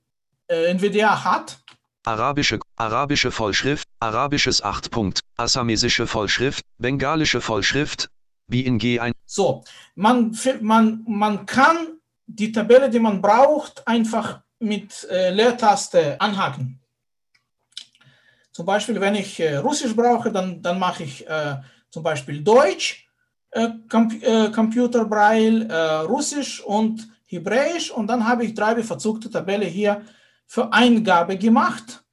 äh, 0.49 0.73
NVDA 0.73 1.25
hat. 1.25 1.59
arabische, 2.05 2.61
arabische 2.77 3.31
Vollschrift, 3.31 3.89
arabisches 4.01 4.63
8 4.63 4.91
Punkt, 4.91 5.21
assamesische 5.37 6.07
Vollschrift, 6.07 6.65
bengalische 6.79 7.41
Vollschrift, 7.41 8.11
wie 8.47 8.63
in 8.63 8.79
G1. 8.79 9.13
So, 9.25 9.65
man, 9.95 10.37
man, 10.61 11.05
man 11.07 11.47
kann 11.47 11.99
die 12.27 12.53
Tabelle, 12.53 12.91
die 12.91 12.99
man 12.99 13.21
braucht, 13.21 13.87
einfach 13.87 14.41
mit 14.59 15.07
äh, 15.11 15.31
Leertaste 15.31 16.21
anhaken. 16.21 16.81
Zum 18.53 18.67
Beispiel, 18.67 19.01
wenn 19.01 19.15
ich 19.15 19.41
äh, 19.41 19.57
Russisch 19.57 19.97
brauche, 19.97 20.31
dann, 20.31 20.63
dann 20.63 20.79
mache 20.79 21.03
ich 21.03 21.27
äh, 21.27 21.57
zum 21.91 22.03
Beispiel 22.03 22.43
Deutsch, 22.43 23.09
äh, 23.51 23.69
Com 23.89 24.11
äh, 24.21 24.51
Computer 24.51 25.05
Braille, 25.05 25.67
äh, 25.69 26.01
Russisch 26.03 26.61
und 26.61 27.09
Hebräisch 27.27 27.91
und 27.91 28.07
dann 28.07 28.27
habe 28.27 28.45
ich 28.45 28.55
drei 28.55 28.75
bevorzugte 28.75 29.29
Tabelle 29.31 29.67
hier 29.67 30.03
für 30.55 30.73
Eingabe 30.73 31.37
gemacht. 31.37 32.05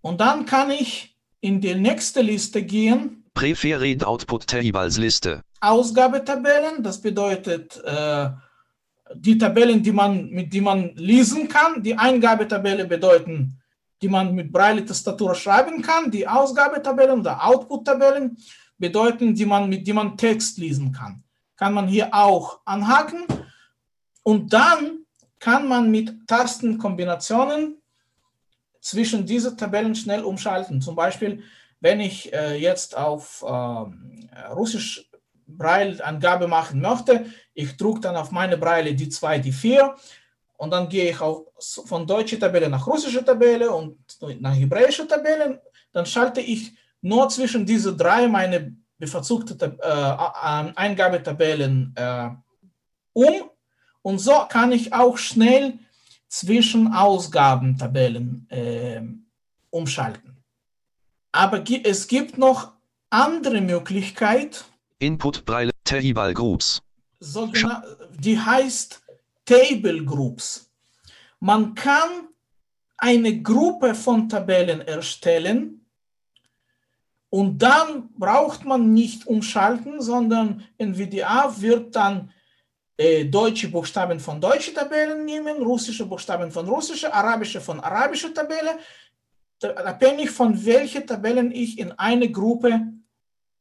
Und 0.00 0.20
dann 0.20 0.46
kann 0.46 0.70
ich 0.70 1.18
in 1.40 1.60
die 1.60 1.74
nächste 1.74 2.22
Liste 2.22 2.62
gehen. 2.62 3.24
Preferred 3.34 4.04
Output 4.04 4.46
Tables 4.46 4.96
Liste. 4.96 5.42
Ausgabetabellen, 5.60 6.84
das 6.84 7.00
bedeutet 7.00 7.82
äh, 7.84 8.30
die 9.12 9.38
Tabellen, 9.38 9.82
die 9.82 9.90
man, 9.90 10.30
mit 10.30 10.54
denen 10.54 10.64
man 10.64 10.94
lesen 10.94 11.48
kann. 11.48 11.82
Die 11.82 11.98
Eingabetabelle 11.98 12.84
bedeuten, 12.84 13.60
die 14.00 14.08
man 14.08 14.32
mit 14.32 14.52
Braille-Tastatur 14.52 15.34
schreiben 15.34 15.82
kann. 15.82 16.12
Die 16.12 16.28
Ausgabetabellen 16.28 17.18
oder 17.18 17.44
Output-Tabellen 17.44 18.36
bedeuten, 18.78 19.34
die 19.34 19.46
man, 19.46 19.68
mit 19.68 19.84
denen 19.84 19.96
man 19.96 20.16
Text 20.16 20.58
lesen 20.58 20.92
kann. 20.92 21.24
Kann 21.56 21.74
man 21.74 21.88
hier 21.88 22.14
auch 22.14 22.60
anhaken. 22.64 23.24
Und 24.22 24.52
dann 24.52 25.01
kann 25.42 25.66
man 25.66 25.90
mit 25.90 26.28
Tastenkombinationen 26.28 27.82
zwischen 28.80 29.26
diese 29.26 29.56
Tabellen 29.56 29.96
schnell 29.96 30.22
umschalten. 30.22 30.80
Zum 30.80 30.94
Beispiel, 30.94 31.42
wenn 31.80 31.98
ich 31.98 32.32
äh, 32.32 32.54
jetzt 32.54 32.96
auf 32.96 33.42
äh, 33.42 34.50
Russisch 34.52 35.10
Braille-Angabe 35.48 36.46
machen 36.46 36.80
möchte, 36.80 37.26
ich 37.54 37.76
drücke 37.76 38.02
dann 38.02 38.14
auf 38.14 38.30
meine 38.30 38.56
Braille 38.56 38.94
die 38.94 39.08
2, 39.08 39.40
die 39.40 39.50
4 39.50 39.96
und 40.58 40.70
dann 40.70 40.88
gehe 40.88 41.10
ich 41.10 41.20
auch 41.20 41.46
von 41.86 42.06
deutscher 42.06 42.38
Tabelle 42.38 42.68
nach 42.68 42.86
russischer 42.86 43.24
Tabelle 43.24 43.68
und 43.72 43.98
nach 44.38 44.54
hebräischer 44.54 45.08
Tabelle. 45.08 45.60
Dann 45.90 46.06
schalte 46.06 46.40
ich 46.40 46.72
nur 47.00 47.28
zwischen 47.30 47.66
diese 47.66 47.96
drei 47.96 48.28
meine 48.28 48.76
bevorzugte 48.96 49.76
äh, 49.80 50.72
Eingabetabellen 50.76 51.92
äh, 51.96 52.30
um 53.12 53.51
und 54.02 54.18
so 54.18 54.46
kann 54.48 54.72
ich 54.72 54.92
auch 54.92 55.18
schnell 55.18 55.78
zwischen 56.28 56.92
Ausgabentabellen 56.92 58.46
äh, 58.50 59.02
umschalten. 59.70 60.36
Aber 61.30 61.64
es 61.84 62.08
gibt 62.08 62.36
noch 62.38 62.72
andere 63.10 63.60
Möglichkeit. 63.60 64.64
Input 64.98 65.44
Braille 65.44 65.72
Table 65.84 66.34
Groups. 66.34 66.82
Die 68.18 68.38
heißt 68.38 69.02
Table 69.44 70.04
Groups. 70.04 70.70
Man 71.40 71.74
kann 71.74 72.28
eine 72.96 73.42
Gruppe 73.42 73.94
von 73.94 74.28
Tabellen 74.28 74.80
erstellen 74.80 75.86
und 77.30 77.58
dann 77.58 78.12
braucht 78.14 78.64
man 78.64 78.92
nicht 78.92 79.26
umschalten, 79.26 80.00
sondern 80.00 80.64
NVDA 80.78 81.54
wird 81.60 81.96
dann 81.96 82.30
äh, 83.02 83.24
deutsche 83.24 83.68
Buchstaben 83.68 84.20
von 84.20 84.40
deutschen 84.40 84.74
Tabellen 84.74 85.24
nehmen, 85.24 85.56
russische 85.62 86.06
Buchstaben 86.06 86.50
von 86.52 86.68
russischer, 86.68 87.12
arabische 87.12 87.60
von 87.60 87.80
arabischer 87.80 88.32
Tabelle, 88.32 88.78
abhängig 89.62 90.30
von 90.30 90.64
welcher 90.64 91.04
Tabellen 91.04 91.50
ich 91.50 91.78
in 91.78 91.90
eine 91.92 92.30
Gruppe 92.30 92.70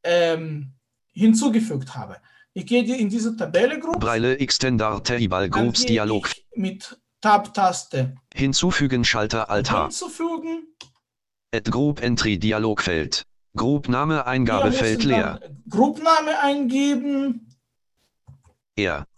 ähm, 0.04 0.74
hinzugefügt 1.14 1.96
habe. 1.96 2.18
Ich 2.54 2.66
gehe 2.66 2.84
in 2.84 3.10
diese 3.10 3.36
Tabelle 3.36 3.80
Group. 3.80 4.00
Breile 4.00 4.38
Extender 4.38 5.02
Table 5.04 5.50
Groups 5.50 5.86
Dialog. 5.86 6.30
Mit 6.56 7.00
Tab-Taste. 7.22 8.16
Hinzufügen 8.34 9.06
Schalter 9.06 9.50
Alt 9.50 9.72
H. 9.72 9.84
Hinzufügen. 9.84 10.68
Add 11.54 11.72
Group 11.72 12.02
Entry 12.02 12.38
Dialogfeld. 12.38 13.24
Groupname 13.56 14.28
Eingabefeld 14.28 15.04
leer. 15.04 15.40
Groupname 15.70 16.40
eingeben. 16.42 17.48
R 18.76 19.02
U 19.02 19.11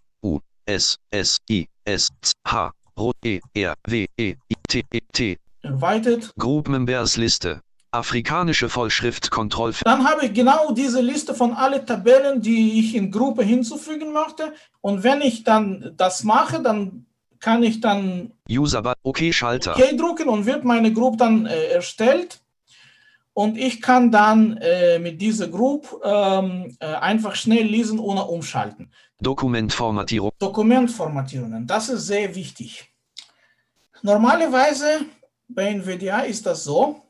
S 0.66 0.98
S 1.12 1.38
I 1.50 1.68
S 1.86 2.10
H 2.48 2.72
R 2.96 3.12
E 3.24 3.40
R 3.54 3.76
W 3.88 4.06
E 4.18 4.36
I 4.50 4.56
T 4.68 4.84
E 4.92 5.00
T. 5.12 5.38
Erweitert. 5.62 6.34
Group 6.38 6.68
Members 6.68 7.18
Liste. 7.18 7.62
Afrikanische 7.92 8.70
Vollschrift 8.70 9.30
Kontrollfeld. 9.30 9.86
Dann 9.86 10.08
habe 10.08 10.26
ich 10.26 10.34
genau 10.34 10.74
diese 10.74 11.00
Liste 11.00 11.36
von 11.36 11.54
allen 11.54 11.86
Tabellen, 11.86 12.42
die 12.42 12.80
ich 12.80 12.96
in 12.96 13.12
Gruppe 13.12 13.44
hinzufügen 13.44 14.12
möchte. 14.12 14.54
Und 14.82 15.04
wenn 15.04 15.22
ich 15.22 15.44
dann 15.44 15.94
das 15.96 16.24
mache, 16.24 16.62
dann 16.62 17.06
kann 17.40 17.62
ich 17.62 17.82
dann 17.82 18.32
User 18.50 18.96
OK 19.04 19.32
Schalter. 19.32 19.76
OK 19.76 19.98
drücken 19.98 20.30
und 20.30 20.46
wird 20.46 20.64
meine 20.64 20.92
Gruppe 20.92 21.18
dann 21.18 21.46
äh, 21.46 21.66
erstellt. 21.66 22.40
Und 23.34 23.58
ich 23.58 23.82
kann 23.82 24.12
dann 24.12 24.58
äh, 24.58 25.00
mit 25.00 25.22
dieser 25.22 25.48
Group 25.48 26.00
ähm, 26.04 26.76
äh, 26.80 26.86
einfach 26.86 27.36
schnell 27.36 27.66
lesen 27.66 28.00
ohne 28.00 28.26
umschalten. 28.26 28.92
Dokumentformatierung. 29.24 30.32
Dokumentformatierungen, 30.38 31.66
das 31.66 31.90
ist 31.90 32.08
sehr 32.08 32.36
wichtig. 32.36 32.94
Normalerweise 34.02 35.06
bei 35.48 35.70
NVDA 35.70 36.22
ist 36.22 36.46
das 36.46 36.64
so, 36.64 37.02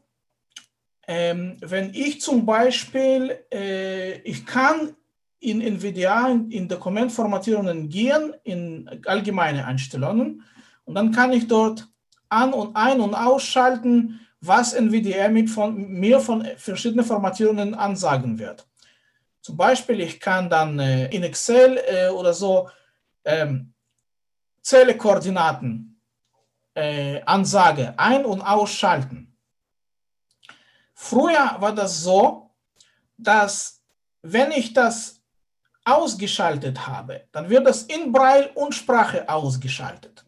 ähm, 1.07 1.57
wenn 1.59 1.93
ich 1.93 2.21
zum 2.21 2.45
Beispiel, 2.45 3.37
äh, 3.51 4.19
ich 4.19 4.45
kann 4.45 4.95
in 5.39 5.59
NVDA 5.59 6.29
in, 6.29 6.51
in 6.51 6.67
Dokumentformatierungen 6.67 7.89
gehen, 7.89 8.33
in 8.43 8.89
allgemeine 9.05 9.65
Einstellungen 9.65 10.43
und 10.85 10.95
dann 10.95 11.11
kann 11.11 11.33
ich 11.33 11.47
dort 11.47 11.87
an- 12.29 12.53
und 12.53 12.75
ein- 12.75 13.01
und 13.01 13.13
ausschalten, 13.13 14.21
was 14.39 14.73
NVDA 14.73 15.29
mit 15.29 15.49
von, 15.49 15.75
mir 15.75 16.19
von 16.19 16.45
verschiedenen 16.57 17.05
Formatierungen 17.05 17.73
ansagen 17.73 18.39
wird. 18.39 18.67
Zum 19.43 19.57
Beispiel, 19.57 19.99
ich 19.99 20.21
kann 20.21 20.49
dann 20.49 20.79
äh, 20.79 21.07
in 21.07 21.21
Excel 21.21 21.77
äh, 21.85 22.07
oder 22.07 22.33
so 22.33 22.69
ähm, 23.25 23.73
Zellekoordinaten 24.61 26.01
äh, 26.73 27.21
Ansage 27.23 27.93
ein- 27.97 28.23
und 28.23 28.41
ausschalten. 28.41 29.37
Früher 30.93 31.57
war 31.59 31.75
das 31.75 32.01
so, 32.01 32.51
dass 33.17 33.83
wenn 34.21 34.51
ich 34.51 34.71
das 34.71 35.21
ausgeschaltet 35.83 36.87
habe, 36.87 37.27
dann 37.33 37.49
wird 37.49 37.67
das 37.67 37.83
in 37.83 38.13
Braille 38.13 38.49
und 38.53 38.73
Sprache 38.73 39.27
ausgeschaltet. 39.27 40.23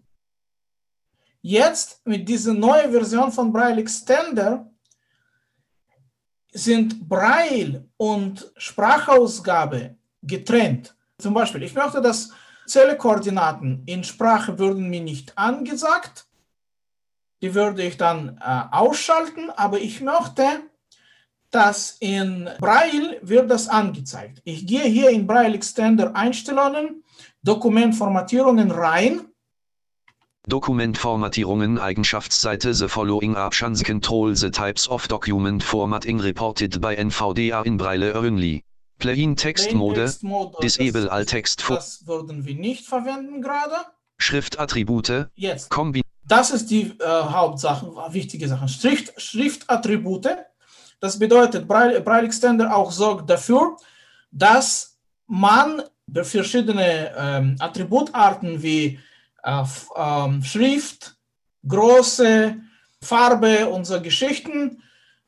Jetzt 1.41 2.05
mit 2.05 2.27
dieser 2.27 2.53
neuen 2.53 2.91
Version 2.91 3.31
von 3.31 3.53
Braille 3.53 3.79
Extender 3.79 4.69
sind 6.55 7.07
Braille 7.07 7.85
und 7.97 8.51
Sprachausgabe 8.55 9.95
getrennt. 10.23 10.95
Zum 11.17 11.33
Beispiel, 11.33 11.63
ich 11.63 11.73
möchte, 11.73 12.01
dass 12.01 12.31
Zellekoordinaten 12.65 13.83
in 13.85 14.03
Sprache 14.03 14.57
würden 14.57 14.89
mir 14.89 15.01
nicht 15.01 15.37
angesagt. 15.37 16.25
Die 17.41 17.53
würde 17.53 17.83
ich 17.83 17.97
dann 17.97 18.39
äh, 18.39 18.63
ausschalten, 18.71 19.49
aber 19.51 19.79
ich 19.79 20.01
möchte, 20.01 20.61
dass 21.51 21.97
in 21.99 22.49
Braille 22.59 23.19
wird 23.21 23.51
das 23.51 23.67
angezeigt. 23.67 24.41
Ich 24.45 24.65
gehe 24.65 24.85
hier 24.85 25.09
in 25.09 25.27
Braille 25.27 25.55
Extender 25.55 26.15
Einstellungen, 26.15 27.03
Dokumentformatierungen 27.43 28.71
rein 28.71 29.27
Dokumentformatierungen 30.47 31.79
Eigenschaftsseite 31.79 32.73
The 32.73 32.87
following 32.87 33.35
options 33.35 33.83
control 33.83 34.35
the 34.35 34.51
types 34.51 34.87
of 34.87 35.07
document 35.07 35.63
formatting 35.63 36.19
reported 36.19 36.79
by 36.81 36.95
NVDA 36.95 37.63
in 37.63 37.77
Braille 37.77 38.13
only. 38.15 38.63
Plain 38.99 39.35
Text 39.35 39.73
Mode, 39.73 40.13
Disable 40.61 41.11
All 41.11 41.25
Text. 41.25 41.63
Das 41.67 42.05
würden 42.07 42.45
wir 42.45 42.55
nicht 42.55 42.85
verwenden 42.85 43.41
gerade. 43.41 43.75
Schriftattribute, 44.17 45.29
Jetzt. 45.35 45.69
Kombi 45.69 46.01
das 46.27 46.51
ist 46.51 46.71
die 46.71 46.93
äh, 46.99 47.05
Hauptsache, 47.05 47.85
wichtige 48.09 48.47
Sachen. 48.47 48.67
Schrift, 48.67 49.13
Schriftattribute. 49.21 50.37
Das 50.99 51.19
bedeutet, 51.19 51.67
Braille, 51.67 52.01
Braille 52.01 52.25
Extender 52.25 52.75
auch 52.75 52.91
sorgt 52.91 53.29
dafür, 53.29 53.77
dass 54.31 54.97
man 55.27 55.83
verschiedene 56.11 57.11
ähm, 57.17 57.55
Attributarten 57.59 58.61
wie 58.61 58.99
Schrift, 60.43 61.15
Größe, 61.67 62.57
Farbe 63.01 63.67
so 63.83 64.01
Geschichten, 64.01 64.81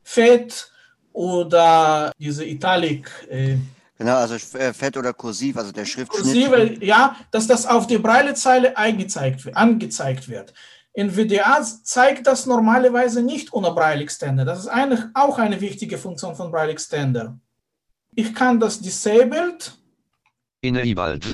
Fett 0.03 0.71
oder 1.13 2.12
diese 2.17 2.45
Italik. 2.45 3.10
Äh, 3.30 3.58
genau, 3.97 4.15
also 4.15 4.36
äh, 4.58 4.73
Fett 4.73 4.97
oder 4.97 5.13
Kursiv, 5.13 5.58
also 5.58 5.71
der 5.71 5.86
Schriftschnitt. 5.86 6.23
Kursive, 6.23 6.86
ja, 6.86 7.15
dass 7.32 7.47
das 7.47 7.65
auf 7.65 7.88
der 7.88 7.99
Braillezeile 7.99 8.77
angezeigt, 8.77 9.56
angezeigt 9.56 10.30
wird. 10.30 10.53
NVDA 10.93 11.62
zeigt 11.84 12.25
das 12.25 12.47
normalerweise 12.47 13.21
nicht 13.21 13.53
ohne 13.53 13.71
Braille 13.71 14.01
Extender. 14.01 14.45
Das 14.45 14.60
ist 14.60 14.67
eine, 14.67 15.12
auch 15.13 15.38
eine 15.38 15.62
wichtige 15.62 15.97
Funktion 15.97 16.36
von 16.36 16.51
Braille 16.51 16.71
Extender. 16.71 17.38
Ich 18.15 18.34
kann 18.34 18.60
das 18.60 18.80
disabled. 18.80 19.77
Enabled. 20.63 21.34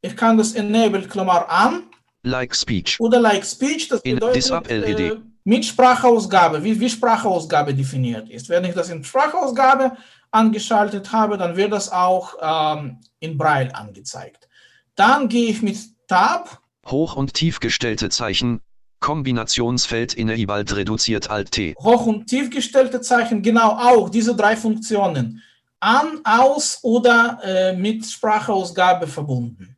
Ich 0.00 0.16
kann 0.16 0.36
das 0.36 0.54
enabled, 0.54 1.08
Klammer 1.08 1.48
an. 1.48 1.87
Like 2.28 2.54
Speech. 2.54 3.00
Oder 3.00 3.20
Like 3.20 3.44
Speech, 3.44 3.88
das 3.88 4.00
In 4.02 4.16
bedeutet 4.16 4.70
äh, 4.70 5.16
mit 5.44 5.64
Sprachausgabe, 5.64 6.62
wie, 6.62 6.78
wie 6.78 6.90
Sprachausgabe 6.90 7.74
definiert 7.74 8.28
ist. 8.28 8.48
Wenn 8.48 8.64
ich 8.64 8.74
das 8.74 8.90
in 8.90 9.02
Sprachausgabe 9.02 9.96
angeschaltet 10.30 11.10
habe, 11.12 11.38
dann 11.38 11.56
wird 11.56 11.72
das 11.72 11.90
auch 11.90 12.34
ähm, 12.40 12.98
in 13.18 13.38
Braille 13.38 13.74
angezeigt. 13.74 14.48
Dann 14.94 15.28
gehe 15.28 15.48
ich 15.48 15.62
mit 15.62 15.78
Tab 16.06 16.60
Hoch- 16.86 17.16
und 17.16 17.34
tief 17.34 17.60
gestellte 17.60 18.08
Zeichen. 18.08 18.60
Kombinationsfeld 19.00 20.16
Enabled 20.18 20.74
reduziert 20.74 21.30
Alt 21.30 21.52
T. 21.52 21.74
hoch- 21.78 22.06
und 22.06 22.26
tief 22.26 22.50
gestellte 22.50 23.00
Zeichen, 23.00 23.42
genau 23.42 23.70
auch 23.70 24.08
diese 24.08 24.34
drei 24.34 24.56
Funktionen. 24.56 25.42
An, 25.80 26.20
aus 26.24 26.80
oder 26.82 27.38
äh, 27.44 27.76
mit 27.76 28.04
Sprachausgabe 28.04 29.06
verbunden. 29.06 29.76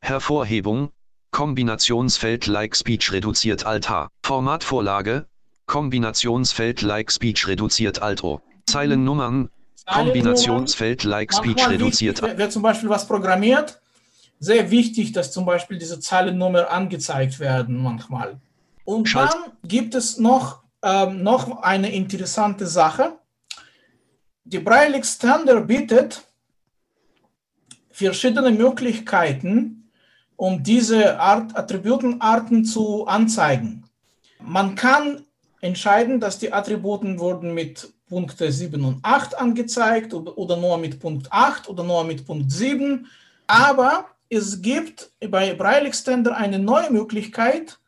Hervorhebung. 0.00 0.90
Kombinationsfeld 1.36 2.46
Like 2.46 2.74
Speech 2.74 3.12
reduziert 3.12 3.66
Alt 3.66 3.90
H. 3.90 4.08
Formatvorlage. 4.22 5.26
Kombinationsfeld 5.66 6.80
Like 6.80 7.12
Speech 7.12 7.46
reduziert 7.46 8.00
Alt 8.00 8.24
O. 8.24 8.40
Zeilennummern. 8.64 9.50
Kombinationsfeld 9.84 11.04
Like 11.04 11.34
Speech 11.34 11.68
reduziert 11.68 12.22
wichtig, 12.22 12.30
wer, 12.30 12.38
wer 12.38 12.48
zum 12.48 12.62
Beispiel 12.62 12.88
was 12.88 13.06
programmiert, 13.06 13.78
sehr 14.40 14.70
wichtig, 14.70 15.12
dass 15.12 15.30
zum 15.30 15.44
Beispiel 15.44 15.78
diese 15.78 16.00
Zeilennummer 16.00 16.70
angezeigt 16.70 17.38
werden 17.38 17.82
manchmal. 17.82 18.40
Und 18.86 19.06
Schalt- 19.06 19.34
dann 19.34 19.52
gibt 19.62 19.94
es 19.94 20.18
noch, 20.18 20.62
ähm, 20.80 21.22
noch 21.22 21.60
eine 21.60 21.92
interessante 21.92 22.66
Sache. 22.66 23.18
Die 24.44 24.58
Braille 24.58 24.96
Extender 24.96 25.60
bietet 25.60 26.22
verschiedene 27.90 28.52
Möglichkeiten, 28.52 29.75
um 30.36 30.62
diese 30.62 31.18
Art, 31.18 31.56
Attributenarten 31.56 32.64
zu 32.64 33.06
anzeigen. 33.06 33.84
Man 34.40 34.74
kann 34.74 35.22
entscheiden, 35.60 36.20
dass 36.20 36.38
die 36.38 36.52
Attributen 36.52 37.18
wurden 37.18 37.54
mit 37.54 37.92
Punkte 38.08 38.52
7 38.52 38.84
und 38.84 38.98
8 39.02 39.36
angezeigt 39.38 40.14
oder, 40.14 40.56
nur 40.56 40.78
mit 40.78 41.00
Punkt 41.00 41.32
8 41.32 41.68
oder 41.68 41.82
nur 41.82 42.04
mit 42.04 42.24
Punkt 42.26 42.52
7. 42.52 43.06
Aber 43.46 44.06
es 44.28 44.62
gibt 44.62 45.10
bei 45.28 45.54
Braille 45.54 45.86
Extender 45.86 46.36
eine 46.36 46.58
neue 46.58 46.90
Möglichkeit, 46.90 47.78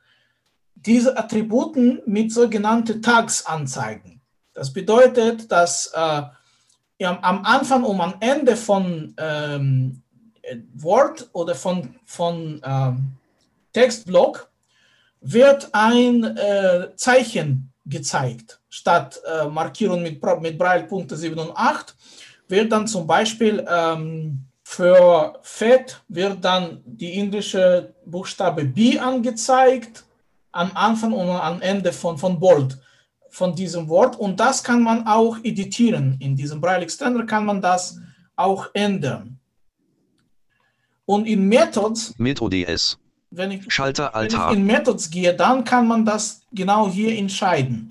diese 0.74 1.16
Attributen 1.16 2.00
mit 2.06 2.32
sogenannten 2.32 3.02
Tags 3.02 3.46
anzeigen. 3.46 4.20
Das 4.54 4.72
bedeutet, 4.72 5.50
dass 5.52 5.92
äh, 5.94 6.22
am 7.04 7.44
Anfang 7.44 7.84
und 7.84 8.00
am 8.00 8.14
Ende 8.20 8.56
von 8.56 9.14
ähm, 9.18 10.02
Wort 10.74 11.28
oder 11.32 11.54
von, 11.54 11.96
von 12.04 12.60
ähm, 12.64 13.12
Textblock 13.72 14.50
wird 15.20 15.68
ein 15.72 16.24
äh, 16.36 16.94
Zeichen 16.96 17.72
gezeigt. 17.84 18.60
Statt 18.68 19.20
äh, 19.26 19.46
Markierung 19.46 20.02
mit, 20.02 20.22
mit 20.40 20.58
Braillepunkte 20.58 21.16
7 21.16 21.38
und 21.38 21.52
8 21.56 21.96
wird 22.48 22.72
dann 22.72 22.86
zum 22.86 23.06
Beispiel 23.06 23.66
ähm, 23.68 24.44
für 24.62 25.38
Fett 25.42 26.02
wird 26.08 26.44
dann 26.44 26.82
die 26.84 27.14
indische 27.14 27.94
Buchstabe 28.04 28.64
B 28.64 28.98
angezeigt, 28.98 30.04
am 30.52 30.70
Anfang 30.74 31.14
und 31.14 31.30
am 31.30 31.62
Ende 31.62 31.92
von, 31.92 32.18
von 32.18 32.38
Bold 32.38 32.78
von 33.30 33.54
diesem 33.54 33.88
Wort. 33.88 34.18
Und 34.18 34.38
das 34.40 34.62
kann 34.62 34.82
man 34.82 35.06
auch 35.06 35.38
editieren. 35.42 36.16
In 36.20 36.36
diesem 36.36 36.60
Braille 36.60 36.82
Extender 36.82 37.24
kann 37.24 37.46
man 37.46 37.62
das 37.62 37.98
auch 38.36 38.68
ändern. 38.74 39.37
Und 41.08 41.26
in 41.26 41.48
Methods, 41.48 42.14
Mit 42.18 42.42
ODS. 42.42 42.98
wenn 43.30 43.50
ich 43.50 43.72
Schalter 43.72 44.12
wenn 44.14 44.26
ich 44.26 44.50
in 44.52 44.66
Methods 44.66 45.08
gehe, 45.08 45.34
dann 45.34 45.64
kann 45.64 45.88
man 45.88 46.04
das 46.04 46.42
genau 46.52 46.86
hier 46.86 47.16
entscheiden. 47.16 47.88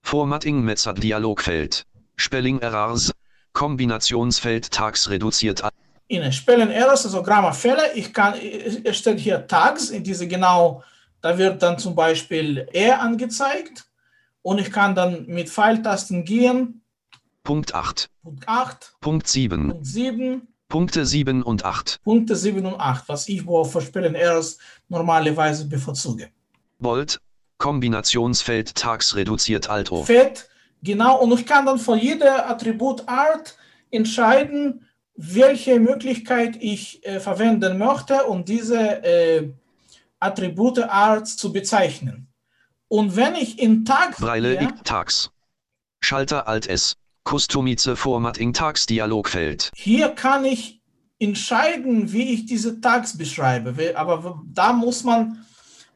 Formatting 0.00 0.62
Method 0.62 0.98
Dialogfeld. 0.98 1.84
Spelling 2.16 2.58
Errors. 2.60 3.12
Kombinationsfeld 3.52 4.70
Tags 4.70 5.10
reduziert. 5.10 5.62
In 6.06 6.32
Spellen 6.32 6.70
Errors, 6.70 7.04
also 7.04 7.22
Grammarfehler, 7.22 7.94
ich 7.94 8.14
kann, 8.14 8.32
es 8.34 8.96
steht 8.96 9.20
hier 9.20 9.46
Tags, 9.46 9.90
in 9.90 10.02
diese 10.02 10.26
genau, 10.26 10.82
da 11.20 11.36
wird 11.36 11.62
dann 11.62 11.78
zum 11.78 11.94
Beispiel 11.94 12.66
R 12.72 13.02
angezeigt 13.02 13.84
und 14.40 14.58
ich 14.58 14.72
kann 14.72 14.94
dann 14.94 15.26
mit 15.26 15.50
Pfeiltasten 15.50 16.24
gehen, 16.24 16.80
Punkt 17.42 17.74
8. 17.74 18.08
Punkt 18.22 18.48
8, 18.48 18.94
Punkt 19.00 19.26
7. 19.28 19.68
Punkt 19.68 19.86
7, 19.86 20.48
Punkte 20.68 21.06
7 21.06 21.42
und 21.42 21.64
8. 21.64 22.00
Punkte 22.04 22.36
7 22.36 22.64
und 22.66 22.78
8, 22.78 23.08
was 23.08 23.28
ich 23.28 23.42
für 23.42 23.80
Spellen 23.80 24.14
Errors 24.14 24.58
normalerweise 24.88 25.66
bevorzuge. 25.66 26.30
Bold. 26.78 27.20
Kombinationsfeld 27.56 28.74
Tags 28.76 29.16
reduziert 29.16 29.68
Alt 29.68 29.90
O. 29.90 30.04
Fett, 30.04 30.48
genau, 30.80 31.20
und 31.20 31.32
ich 31.32 31.44
kann 31.44 31.66
dann 31.66 31.78
für 31.78 31.96
jede 31.96 32.46
Attributart 32.46 33.56
entscheiden, 33.90 34.86
welche 35.16 35.80
Möglichkeit 35.80 36.56
ich 36.60 37.04
äh, 37.04 37.18
verwenden 37.18 37.78
möchte, 37.78 38.24
um 38.26 38.44
diese 38.44 38.78
äh, 39.02 39.50
Attributeart 40.20 41.26
zu 41.26 41.52
bezeichnen. 41.52 42.28
Und 42.86 43.16
wenn 43.16 43.34
ich 43.34 43.58
in 43.58 43.84
Tag 43.84 44.16
Breile 44.18 44.62
I 44.62 44.68
Tags. 44.84 45.30
Schalter 46.00 46.46
Alt 46.46 46.68
S. 46.68 46.94
Customize 47.28 47.96
Formatting 47.96 48.52
Tags 48.52 48.86
Dialogfeld. 48.86 49.70
hier 49.74 50.10
kann 50.10 50.44
ich 50.44 50.80
entscheiden, 51.18 52.12
wie 52.12 52.34
ich 52.34 52.46
diese 52.46 52.80
Tags 52.80 53.18
beschreibe. 53.18 53.74
Aber 53.96 54.42
da 54.52 54.72
muss 54.72 55.04
man 55.04 55.44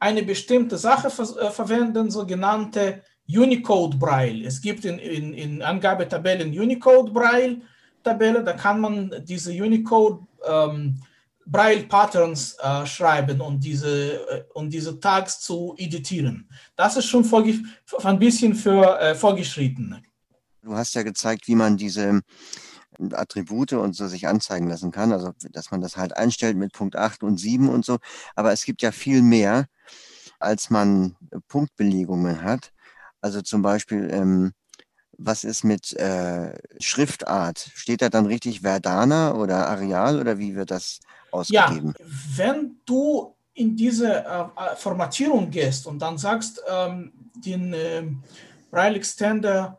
eine 0.01 0.23
bestimmte 0.23 0.77
Sache 0.77 1.09
äh, 1.09 1.51
verwenden, 1.51 2.11
sogenannte 2.11 3.03
Unicode 3.29 3.97
Braille. 3.97 4.47
Es 4.47 4.61
gibt 4.61 4.85
in, 4.85 4.99
in, 4.99 5.33
in 5.33 5.63
Angabetabellen 5.63 6.51
Unicode 6.59 7.13
Braille 7.13 7.63
Tabelle, 8.03 8.43
da 8.43 8.53
kann 8.53 8.81
man 8.81 9.15
diese 9.25 9.53
Unicode 9.53 10.27
ähm, 10.45 11.01
Braille 11.47 11.85
Patterns 11.85 12.57
äh, 12.61 12.87
schreiben 12.87 13.41
und 13.41 13.63
diese, 13.63 14.29
äh, 14.29 14.45
und 14.55 14.71
diese 14.71 14.99
Tags 14.99 15.41
zu 15.41 15.75
editieren. 15.77 16.49
Das 16.77 16.97
ist 16.97 17.07
schon 17.07 17.25
ein 18.05 18.19
bisschen 18.19 18.55
für 18.55 18.99
äh, 19.01 19.15
Vorgeschrittene. 19.15 20.03
Du 20.63 20.77
hast 20.77 20.95
ja 20.95 21.03
gezeigt, 21.03 21.49
wie 21.49 21.57
man 21.57 21.77
diese 21.77 22.21
Attribute 23.13 23.73
und 23.75 23.95
so 23.95 24.07
sich 24.09 24.29
anzeigen 24.29 24.69
lassen 24.69 24.93
kann, 24.93 25.13
also 25.13 25.33
dass 25.51 25.71
man 25.71 25.81
das 25.81 25.97
halt 25.97 26.17
einstellt 26.17 26.57
mit 26.57 26.73
Punkt 26.73 26.97
8 26.97 27.23
und 27.23 27.39
7 27.39 27.69
und 27.69 27.85
so. 27.85 27.99
Aber 28.37 28.53
es 28.53 28.65
gibt 28.65 28.83
ja 28.83 28.93
viel 28.93 29.23
mehr, 29.23 29.67
als 30.41 30.71
man 30.71 31.17
äh, 31.33 31.39
Punktbelegungen 31.49 32.43
hat. 32.43 32.73
Also 33.21 33.43
zum 33.43 33.63
Beispiel, 33.63 34.09
ähm, 34.13 34.53
was 35.19 35.45
ist 35.45 35.65
mit 35.65 35.95
äh, 35.95 36.55
Schriftart? 36.81 37.71
Steht 37.75 38.03
da 38.03 38.09
dann 38.11 38.27
richtig 38.27 38.63
Verdana 38.63 39.35
oder 39.35 39.69
Areal 39.69 40.21
oder 40.21 40.39
wie 40.39 40.57
wird 40.57 40.71
das 40.71 41.01
Ja, 41.49 41.67
ausgegeben? 41.67 41.95
wenn 42.37 42.77
du 42.87 43.35
in 43.55 43.77
diese 43.77 44.09
äh, 44.25 44.41
äh, 44.43 44.77
Formatierung 44.77 45.51
gehst 45.51 45.87
und 45.87 46.01
dann 46.01 46.17
sagst, 46.19 46.63
ähm, 46.69 47.13
den 47.35 47.75
ähm, 47.75 48.23
Braille 48.71 48.97
Extender 48.97 49.79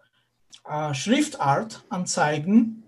äh, 0.65 0.93
Schriftart 0.93 1.83
anzeigen, 1.89 2.83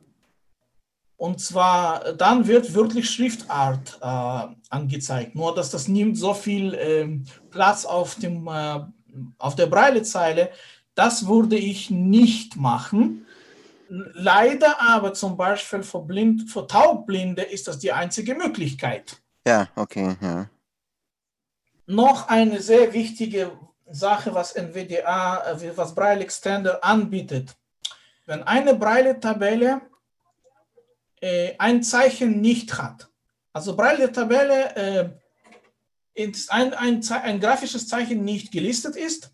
und 1.18 1.40
zwar 1.40 2.06
äh, 2.06 2.16
dann 2.16 2.48
wird 2.48 2.74
wirklich 2.74 3.10
Schriftart 3.10 4.00
äh, 4.02 4.56
angezeigt. 4.70 5.36
Nur 5.36 5.56
dass 5.56 5.72
das 5.72 5.88
nimmt 5.88 6.18
so 6.18 6.34
viel 6.34 6.74
ähm, 6.76 7.26
Platz 7.52 7.86
auf, 7.86 8.16
dem, 8.16 8.48
äh, 8.48 8.80
auf 9.38 9.56
der 9.56 9.68
Braillezeile. 9.68 10.52
Das 10.94 11.28
würde 11.28 11.58
ich 11.58 11.90
nicht 11.90 12.56
machen. 12.56 13.26
Leider 13.88 14.82
aber 14.82 15.14
zum 15.14 15.38
Beispiel 15.38 15.84
für, 15.84 16.02
Blind, 16.02 16.50
für 16.50 16.68
Taubblinde 16.68 17.44
ist 17.44 17.68
das 17.68 17.80
die 17.80 17.92
einzige 17.92 18.34
Möglichkeit. 18.34 19.22
Ja, 19.48 19.70
okay, 19.76 20.18
ja. 20.22 20.50
Noch 21.86 22.30
eine 22.30 22.62
sehr 22.62 22.94
wichtige 22.94 23.52
Sache, 23.88 24.34
was 24.34 24.54
NVDA, 24.54 25.52
äh, 25.52 25.78
was 25.78 25.94
Braille 25.94 26.24
Extender 26.24 26.84
anbietet. 26.84 27.56
Wenn 28.26 28.44
eine 28.44 28.76
Braille-Tabelle 28.76 29.82
äh, 31.22 31.54
ein 31.58 31.84
Zeichen 31.84 32.42
nicht 32.42 32.78
hat, 32.78 33.10
also 33.54 33.76
Braille-Tabelle 33.76 34.76
äh, 34.76 35.10
ist 36.14 36.52
ein, 36.52 36.74
ein, 36.74 37.02
ein 37.10 37.40
grafisches 37.40 37.88
Zeichen 37.88 38.24
nicht 38.24 38.52
gelistet 38.52 38.96
ist, 38.96 39.32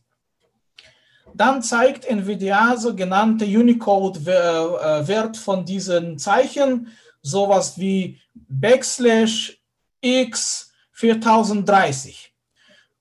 dann 1.34 1.62
zeigt 1.62 2.06
NVDA 2.06 2.76
sogenannte 2.78 3.46
Unicode-Wert 3.46 5.38
von 5.38 5.66
diesen 5.66 6.18
Zeichen, 6.18 6.92
sowas 7.22 7.80
wie 7.80 8.20
Backslash 8.34 9.62
X 10.02 10.74
4030. 10.92 12.34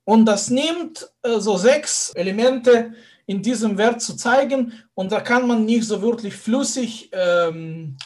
Und 0.05 0.27
das 0.27 0.51
nimmt 0.51 1.11
äh, 1.23 1.39
so 1.39 1.57
sechs 1.57 2.11
Elemente 2.15 2.95
in 3.31 3.43
diesem 3.43 3.79
Wert 3.79 4.03
zu 4.03 4.17
zeigen 4.17 4.73
und 4.95 5.13
da 5.13 5.21
kann 5.21 5.47
man 5.47 5.65
nicht 5.65 5.85
so 5.85 6.03
wirklich 6.03 6.35
flüssig 6.35 7.11
ähm, 7.13 7.97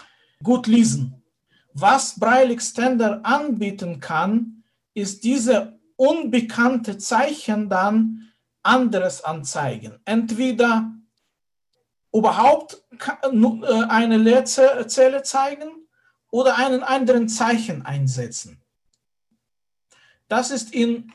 gut 0.43 0.67
lesen. 0.67 1.23
Was 1.73 2.21
Braille 2.21 2.53
Extender 2.53 3.25
anbieten 3.25 4.01
kann, 4.01 4.65
ist 4.93 5.25
diese 5.25 5.81
unbekannte 5.97 6.99
Zeichen 6.99 7.71
dann 7.71 8.33
anderes 8.63 9.25
anzeigen. 9.25 9.99
Entweder 10.05 10.93
überhaupt 12.13 12.85
äh, 13.23 13.85
eine 13.89 14.19
Leerzelle 14.19 15.23
zeigen 15.23 15.71
oder 16.31 16.59
einen 16.59 16.83
anderen 16.83 17.31
Zeichen 17.31 17.81
einsetzen. 17.87 18.61
Das 20.29 20.51
ist 20.51 20.75
in 20.75 21.11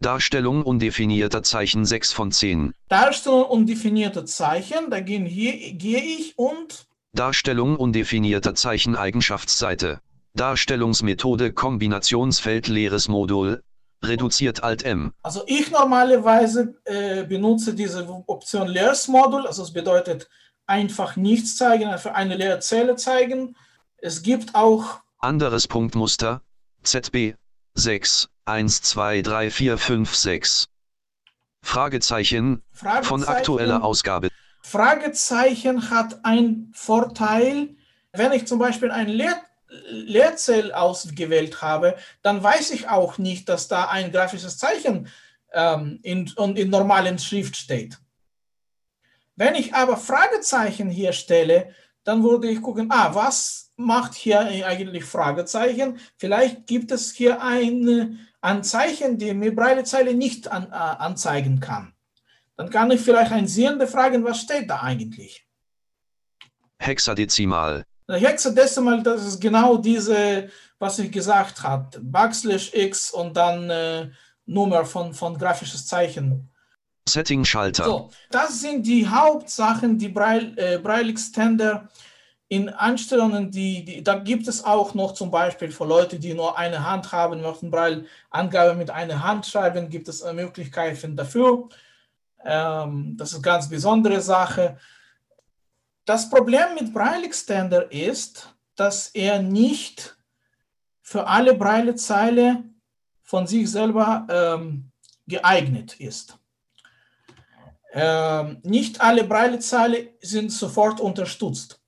Darstellung 0.00 0.62
undefinierter 0.62 1.42
Zeichen 1.42 1.84
6 1.84 2.12
von 2.12 2.30
10. 2.30 2.72
Darstellung 2.88 3.46
undefinierter 3.46 4.24
Zeichen, 4.26 4.90
da 4.90 5.00
gehe 5.00 5.24
ich 5.26 6.38
und 6.38 6.86
Darstellung 7.12 7.76
undefinierter 7.76 8.54
Zeichen 8.54 8.94
Eigenschaftsseite. 8.94 10.00
Darstellungsmethode 10.34 11.52
Kombinationsfeld 11.52 12.68
leeres 12.68 13.08
Modul. 13.08 13.64
Reduziert 14.04 14.62
Alt 14.62 14.84
M. 14.84 15.12
Also 15.24 15.42
ich 15.48 15.72
normalerweise 15.72 16.76
äh, 16.84 17.24
benutze 17.24 17.74
diese 17.74 18.08
Option 18.28 18.68
leeres 18.68 19.08
Modul, 19.08 19.48
also 19.48 19.64
es 19.64 19.72
bedeutet 19.72 20.28
einfach 20.68 21.16
nichts 21.16 21.56
zeigen, 21.56 21.86
einfach 21.86 22.14
eine 22.14 22.36
leere 22.36 22.60
Zelle 22.60 22.94
zeigen. 22.94 23.56
Es 23.96 24.22
gibt 24.22 24.54
auch 24.54 25.00
anderes 25.18 25.66
Punktmuster 25.66 26.42
ZB 26.84 27.34
6 27.78 28.28
1 28.44 28.82
2 28.82 29.22
3 29.22 29.50
4 29.50 29.78
5 29.78 30.14
6 30.14 30.68
Fragezeichen, 31.62 32.62
Fragezeichen 32.72 33.08
von 33.08 33.24
aktueller 33.24 33.84
Ausgabe. 33.84 34.28
Fragezeichen 34.62 35.90
hat 35.90 36.24
einen 36.24 36.72
Vorteil, 36.74 37.76
wenn 38.12 38.32
ich 38.32 38.46
zum 38.46 38.58
Beispiel 38.58 38.90
ein 38.90 39.08
Leer 39.08 39.40
Leerzell 39.90 40.72
ausgewählt 40.72 41.60
habe, 41.60 41.96
dann 42.22 42.42
weiß 42.42 42.70
ich 42.70 42.88
auch 42.88 43.18
nicht, 43.18 43.50
dass 43.50 43.68
da 43.68 43.88
ein 43.88 44.10
grafisches 44.10 44.56
Zeichen 44.56 45.08
ähm, 45.52 46.00
in, 46.02 46.26
in 46.56 46.70
normalen 46.70 47.18
Schrift 47.18 47.54
steht. 47.54 47.98
Wenn 49.36 49.54
ich 49.54 49.74
aber 49.74 49.98
Fragezeichen 49.98 50.88
hier 50.88 51.12
stelle, 51.12 51.74
dann 52.08 52.22
würde 52.22 52.48
ich 52.48 52.62
gucken, 52.62 52.90
ah, 52.90 53.14
was 53.14 53.70
macht 53.76 54.14
hier 54.14 54.40
eigentlich 54.40 55.04
Fragezeichen? 55.04 55.98
Vielleicht 56.16 56.66
gibt 56.66 56.90
es 56.90 57.12
hier 57.12 57.42
ein, 57.42 58.18
ein 58.40 58.64
Zeichen, 58.64 59.18
die 59.18 59.34
mir 59.34 59.54
Breilezeile 59.54 60.14
nicht 60.14 60.50
an, 60.50 60.72
äh, 60.72 60.74
anzeigen 60.74 61.60
kann. 61.60 61.92
Dann 62.56 62.70
kann 62.70 62.90
ich 62.90 63.02
vielleicht 63.02 63.30
ein 63.32 63.46
Sehende 63.46 63.86
fragen, 63.86 64.24
was 64.24 64.40
steht 64.40 64.70
da 64.70 64.80
eigentlich? 64.80 65.46
Hexadezimal. 66.78 67.84
Hexadezimal, 68.08 69.02
das 69.02 69.26
ist 69.26 69.38
genau 69.38 69.76
diese, 69.76 70.48
was 70.78 70.98
ich 71.00 71.12
gesagt 71.12 71.62
habe, 71.62 72.00
Backslash 72.00 72.72
X 72.72 73.10
und 73.10 73.36
dann 73.36 73.68
äh, 73.68 74.08
Nummer 74.46 74.86
von, 74.86 75.12
von 75.12 75.36
grafisches 75.36 75.86
Zeichen. 75.86 76.48
Setting-Schalter. 77.08 77.84
So, 77.84 78.10
das 78.30 78.60
sind 78.60 78.86
die 78.86 79.08
Hauptsachen, 79.08 79.98
die 79.98 80.08
Braille, 80.08 80.52
äh, 80.56 80.78
Braille 80.78 81.10
Extender 81.10 81.88
in 82.48 82.70
Einstellungen, 82.70 83.50
die, 83.50 83.84
die, 83.84 84.02
da 84.02 84.14
gibt 84.14 84.48
es 84.48 84.64
auch 84.64 84.94
noch 84.94 85.12
zum 85.12 85.30
Beispiel 85.30 85.70
für 85.70 85.84
Leute, 85.84 86.18
die 86.18 86.32
nur 86.32 86.56
eine 86.56 86.88
Hand 86.88 87.12
haben, 87.12 87.42
möchten 87.42 87.70
Braille 87.70 88.06
Angabe 88.30 88.74
mit 88.74 88.90
einer 88.90 89.22
Hand 89.22 89.44
schreiben, 89.46 89.90
gibt 89.90 90.08
es 90.08 90.24
Möglichkeiten 90.32 91.14
dafür. 91.14 91.68
Ähm, 92.44 93.16
das 93.18 93.30
ist 93.30 93.34
eine 93.36 93.42
ganz 93.42 93.68
besondere 93.68 94.20
Sache. 94.20 94.78
Das 96.06 96.30
Problem 96.30 96.74
mit 96.74 96.94
Braille 96.94 97.26
Extender 97.26 97.92
ist, 97.92 98.54
dass 98.76 99.08
er 99.08 99.42
nicht 99.42 100.16
für 101.02 101.26
alle 101.26 101.54
Braille-Zeile 101.54 102.64
von 103.22 103.46
sich 103.46 103.70
selber 103.70 104.26
ähm, 104.30 104.90
geeignet 105.26 106.00
ist. 106.00 106.37
Ähm, 107.92 108.58
nicht 108.62 109.00
alle 109.00 109.24
Braille-Zeile 109.24 110.14
sind 110.20 110.52
sofort 110.52 111.00
unterstützt. 111.00 111.80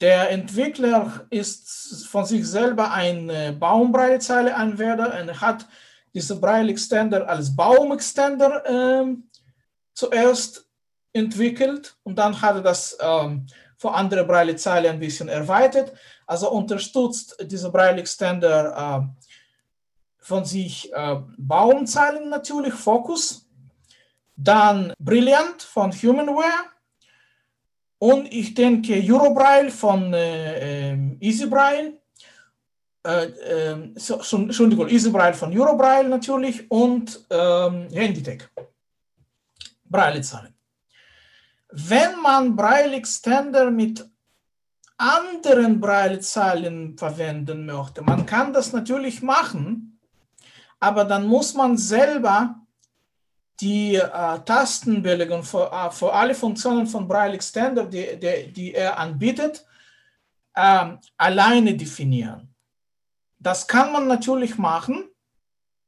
Der 0.00 0.30
Entwickler 0.30 1.26
ist 1.30 2.06
von 2.06 2.26
sich 2.26 2.46
selber 2.46 2.92
ein 2.92 3.58
Baum-Braille-Zeile-Anwender 3.58 5.18
und 5.20 5.40
hat 5.40 5.66
diese 6.12 6.38
Braille 6.38 6.70
Extender 6.70 7.28
als 7.28 7.54
Baum-Extender 7.56 8.64
äh, 8.66 9.16
zuerst 9.94 10.66
entwickelt 11.14 11.96
und 12.02 12.16
dann 12.16 12.40
hat 12.40 12.56
er 12.56 12.62
das 12.62 12.96
ähm, 13.00 13.46
für 13.78 13.92
andere 13.92 14.24
Braille-Zeile 14.24 14.90
ein 14.90 15.00
bisschen 15.00 15.28
erweitert. 15.28 15.92
Also 16.26 16.50
unterstützt 16.50 17.36
diese 17.42 17.70
Braille 17.70 18.00
Extender 18.00 19.06
äh, 19.06 19.24
von 20.18 20.44
sich 20.44 20.92
äh, 20.92 21.16
Baumzeilen 21.38 22.28
natürlich, 22.28 22.74
Fokus, 22.74 23.45
dann 24.36 24.92
Brilliant 24.98 25.62
von 25.62 25.90
Humanware 25.92 26.70
und 27.98 28.32
ich 28.32 28.54
denke 28.54 29.02
Eurobraille 29.02 29.70
von 29.70 30.12
äh, 30.12 30.90
ähm, 30.90 31.16
EasyBraille 31.20 31.94
äh, 33.06 33.26
äh, 33.26 33.92
so, 33.94 34.18
Entschuldigung, 34.36 34.88
EasyBraille 34.88 35.34
von 35.34 35.56
Eurobraille 35.56 36.08
natürlich 36.08 36.68
und 36.68 37.24
ähm, 37.30 37.88
Handytech. 37.92 38.48
Braille-Zahlen. 39.84 40.52
Wenn 41.70 42.20
man 42.20 42.56
Braille 42.56 42.96
Extender 42.96 43.70
mit 43.70 44.04
anderen 44.96 45.78
Braille-Zahlen 45.78 46.98
verwenden 46.98 47.66
möchte, 47.66 48.02
man 48.02 48.26
kann 48.26 48.52
das 48.52 48.72
natürlich 48.72 49.22
machen, 49.22 50.00
aber 50.80 51.04
dann 51.04 51.28
muss 51.28 51.54
man 51.54 51.76
selber 51.76 52.65
die 53.60 53.96
äh, 53.96 54.38
Tastenbelegung 54.44 55.42
für, 55.42 55.70
äh, 55.72 55.90
für 55.90 56.12
alle 56.12 56.34
Funktionen 56.34 56.86
von 56.86 57.08
Braille 57.08 57.34
Extender, 57.34 57.86
die, 57.86 58.18
die, 58.18 58.52
die 58.52 58.74
er 58.74 58.98
anbietet, 58.98 59.64
äh, 60.54 60.86
alleine 61.16 61.74
definieren. 61.74 62.54
Das 63.38 63.66
kann 63.66 63.92
man 63.92 64.06
natürlich 64.06 64.58
machen. 64.58 65.04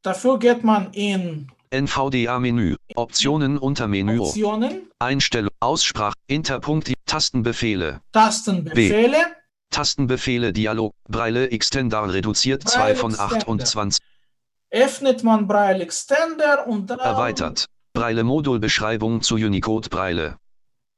Dafür 0.02 0.38
geht 0.38 0.62
man 0.64 0.92
in 0.92 1.50
NVDA-Menü, 1.70 2.76
Optionen 2.94 3.59
unter 3.59 3.88
Menü, 3.88 4.20
Optionen, 4.20 4.90
Einstellung, 4.98 5.50
Aussprache, 5.61 6.14
Interpunkt, 6.26 6.92
Tastenbefehle, 7.04 8.00
Tastenbefehle, 8.12 9.18
B. 9.18 9.24
Tastenbefehle, 9.70 10.52
Dialog, 10.52 10.94
Braille 11.09 11.50
Extender 11.50 12.11
reduziert 12.12 12.64
Braille 12.64 12.94
2 12.94 12.96
von 12.96 13.11
Extender. 13.11 13.37
28. 13.37 14.02
Öffnet 14.70 15.24
man 15.24 15.46
Braille 15.46 15.83
Extender 15.83 16.66
und 16.66 16.90
dann 16.90 16.98
erweitert. 16.98 17.66
Braille 17.94 18.22
Modulbeschreibung 18.22 19.22
zu 19.22 19.37
Unicode 19.37 19.88
Braille. 19.88 20.37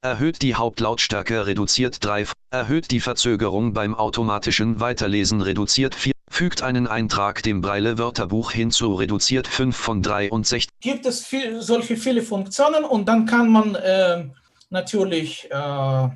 Erhöht 0.03 0.43
die 0.43 0.55
Hauptlautstärke 0.55 1.47
reduziert 1.47 2.05
3, 2.05 2.27
erhöht 2.51 2.91
die 2.91 3.01
Verzögerung 3.01 3.73
beim 3.75 3.95
automatischen 3.95 4.81
Weiterlesen 4.81 5.41
reduziert 5.41 5.95
4, 5.95 6.15
fügt 6.29 6.63
einen 6.63 6.87
Eintrag 6.87 7.43
dem 7.43 7.61
Braille 7.61 7.99
Wörterbuch 7.99 8.51
hinzu 8.51 8.95
reduziert 8.95 9.47
5 9.47 9.77
von 9.77 10.03
63. 10.03 10.69
Gibt 10.81 11.07
es 11.07 11.25
viel, 11.25 11.61
solche 11.61 11.97
viele 11.97 12.23
Funktionen 12.23 12.85
und 12.85 13.09
dann 13.09 13.27
kann 13.27 13.51
man 13.51 13.75
äh, 13.75 14.25
natürlich 14.71 15.49
äh, 15.51 16.09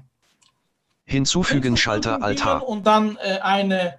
hinzufügen 1.05 1.77
Schalter 1.77 2.23
Altar 2.23 2.67
und 2.67 2.87
dann 2.87 3.17
äh, 3.23 3.39
eine 3.41 3.95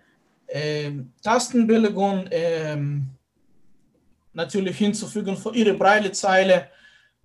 ähm, 0.48 1.13
Tastenbelegung 1.22 2.28
ähm, 2.32 3.14
natürlich 4.36 4.78
hinzufügen 4.78 5.36
für 5.38 5.56
Ihre 5.56 5.74
Braille-Zeile 5.74 6.69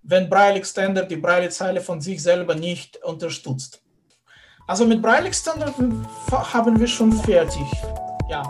wenn 0.02 0.28
Braille 0.28 0.56
Extender 0.56 1.04
die 1.04 1.16
Braille-Zeile 1.16 1.80
von 1.80 2.00
sich 2.00 2.22
selber 2.22 2.54
nicht 2.54 3.02
unterstützt. 3.02 3.82
Also 4.66 4.86
mit 4.86 5.02
Braille 5.02 5.26
Extender 5.26 5.74
haben 6.30 6.80
wir 6.80 6.86
schon 6.86 7.12
fertig. 7.12 7.66
Ja. 8.28 8.42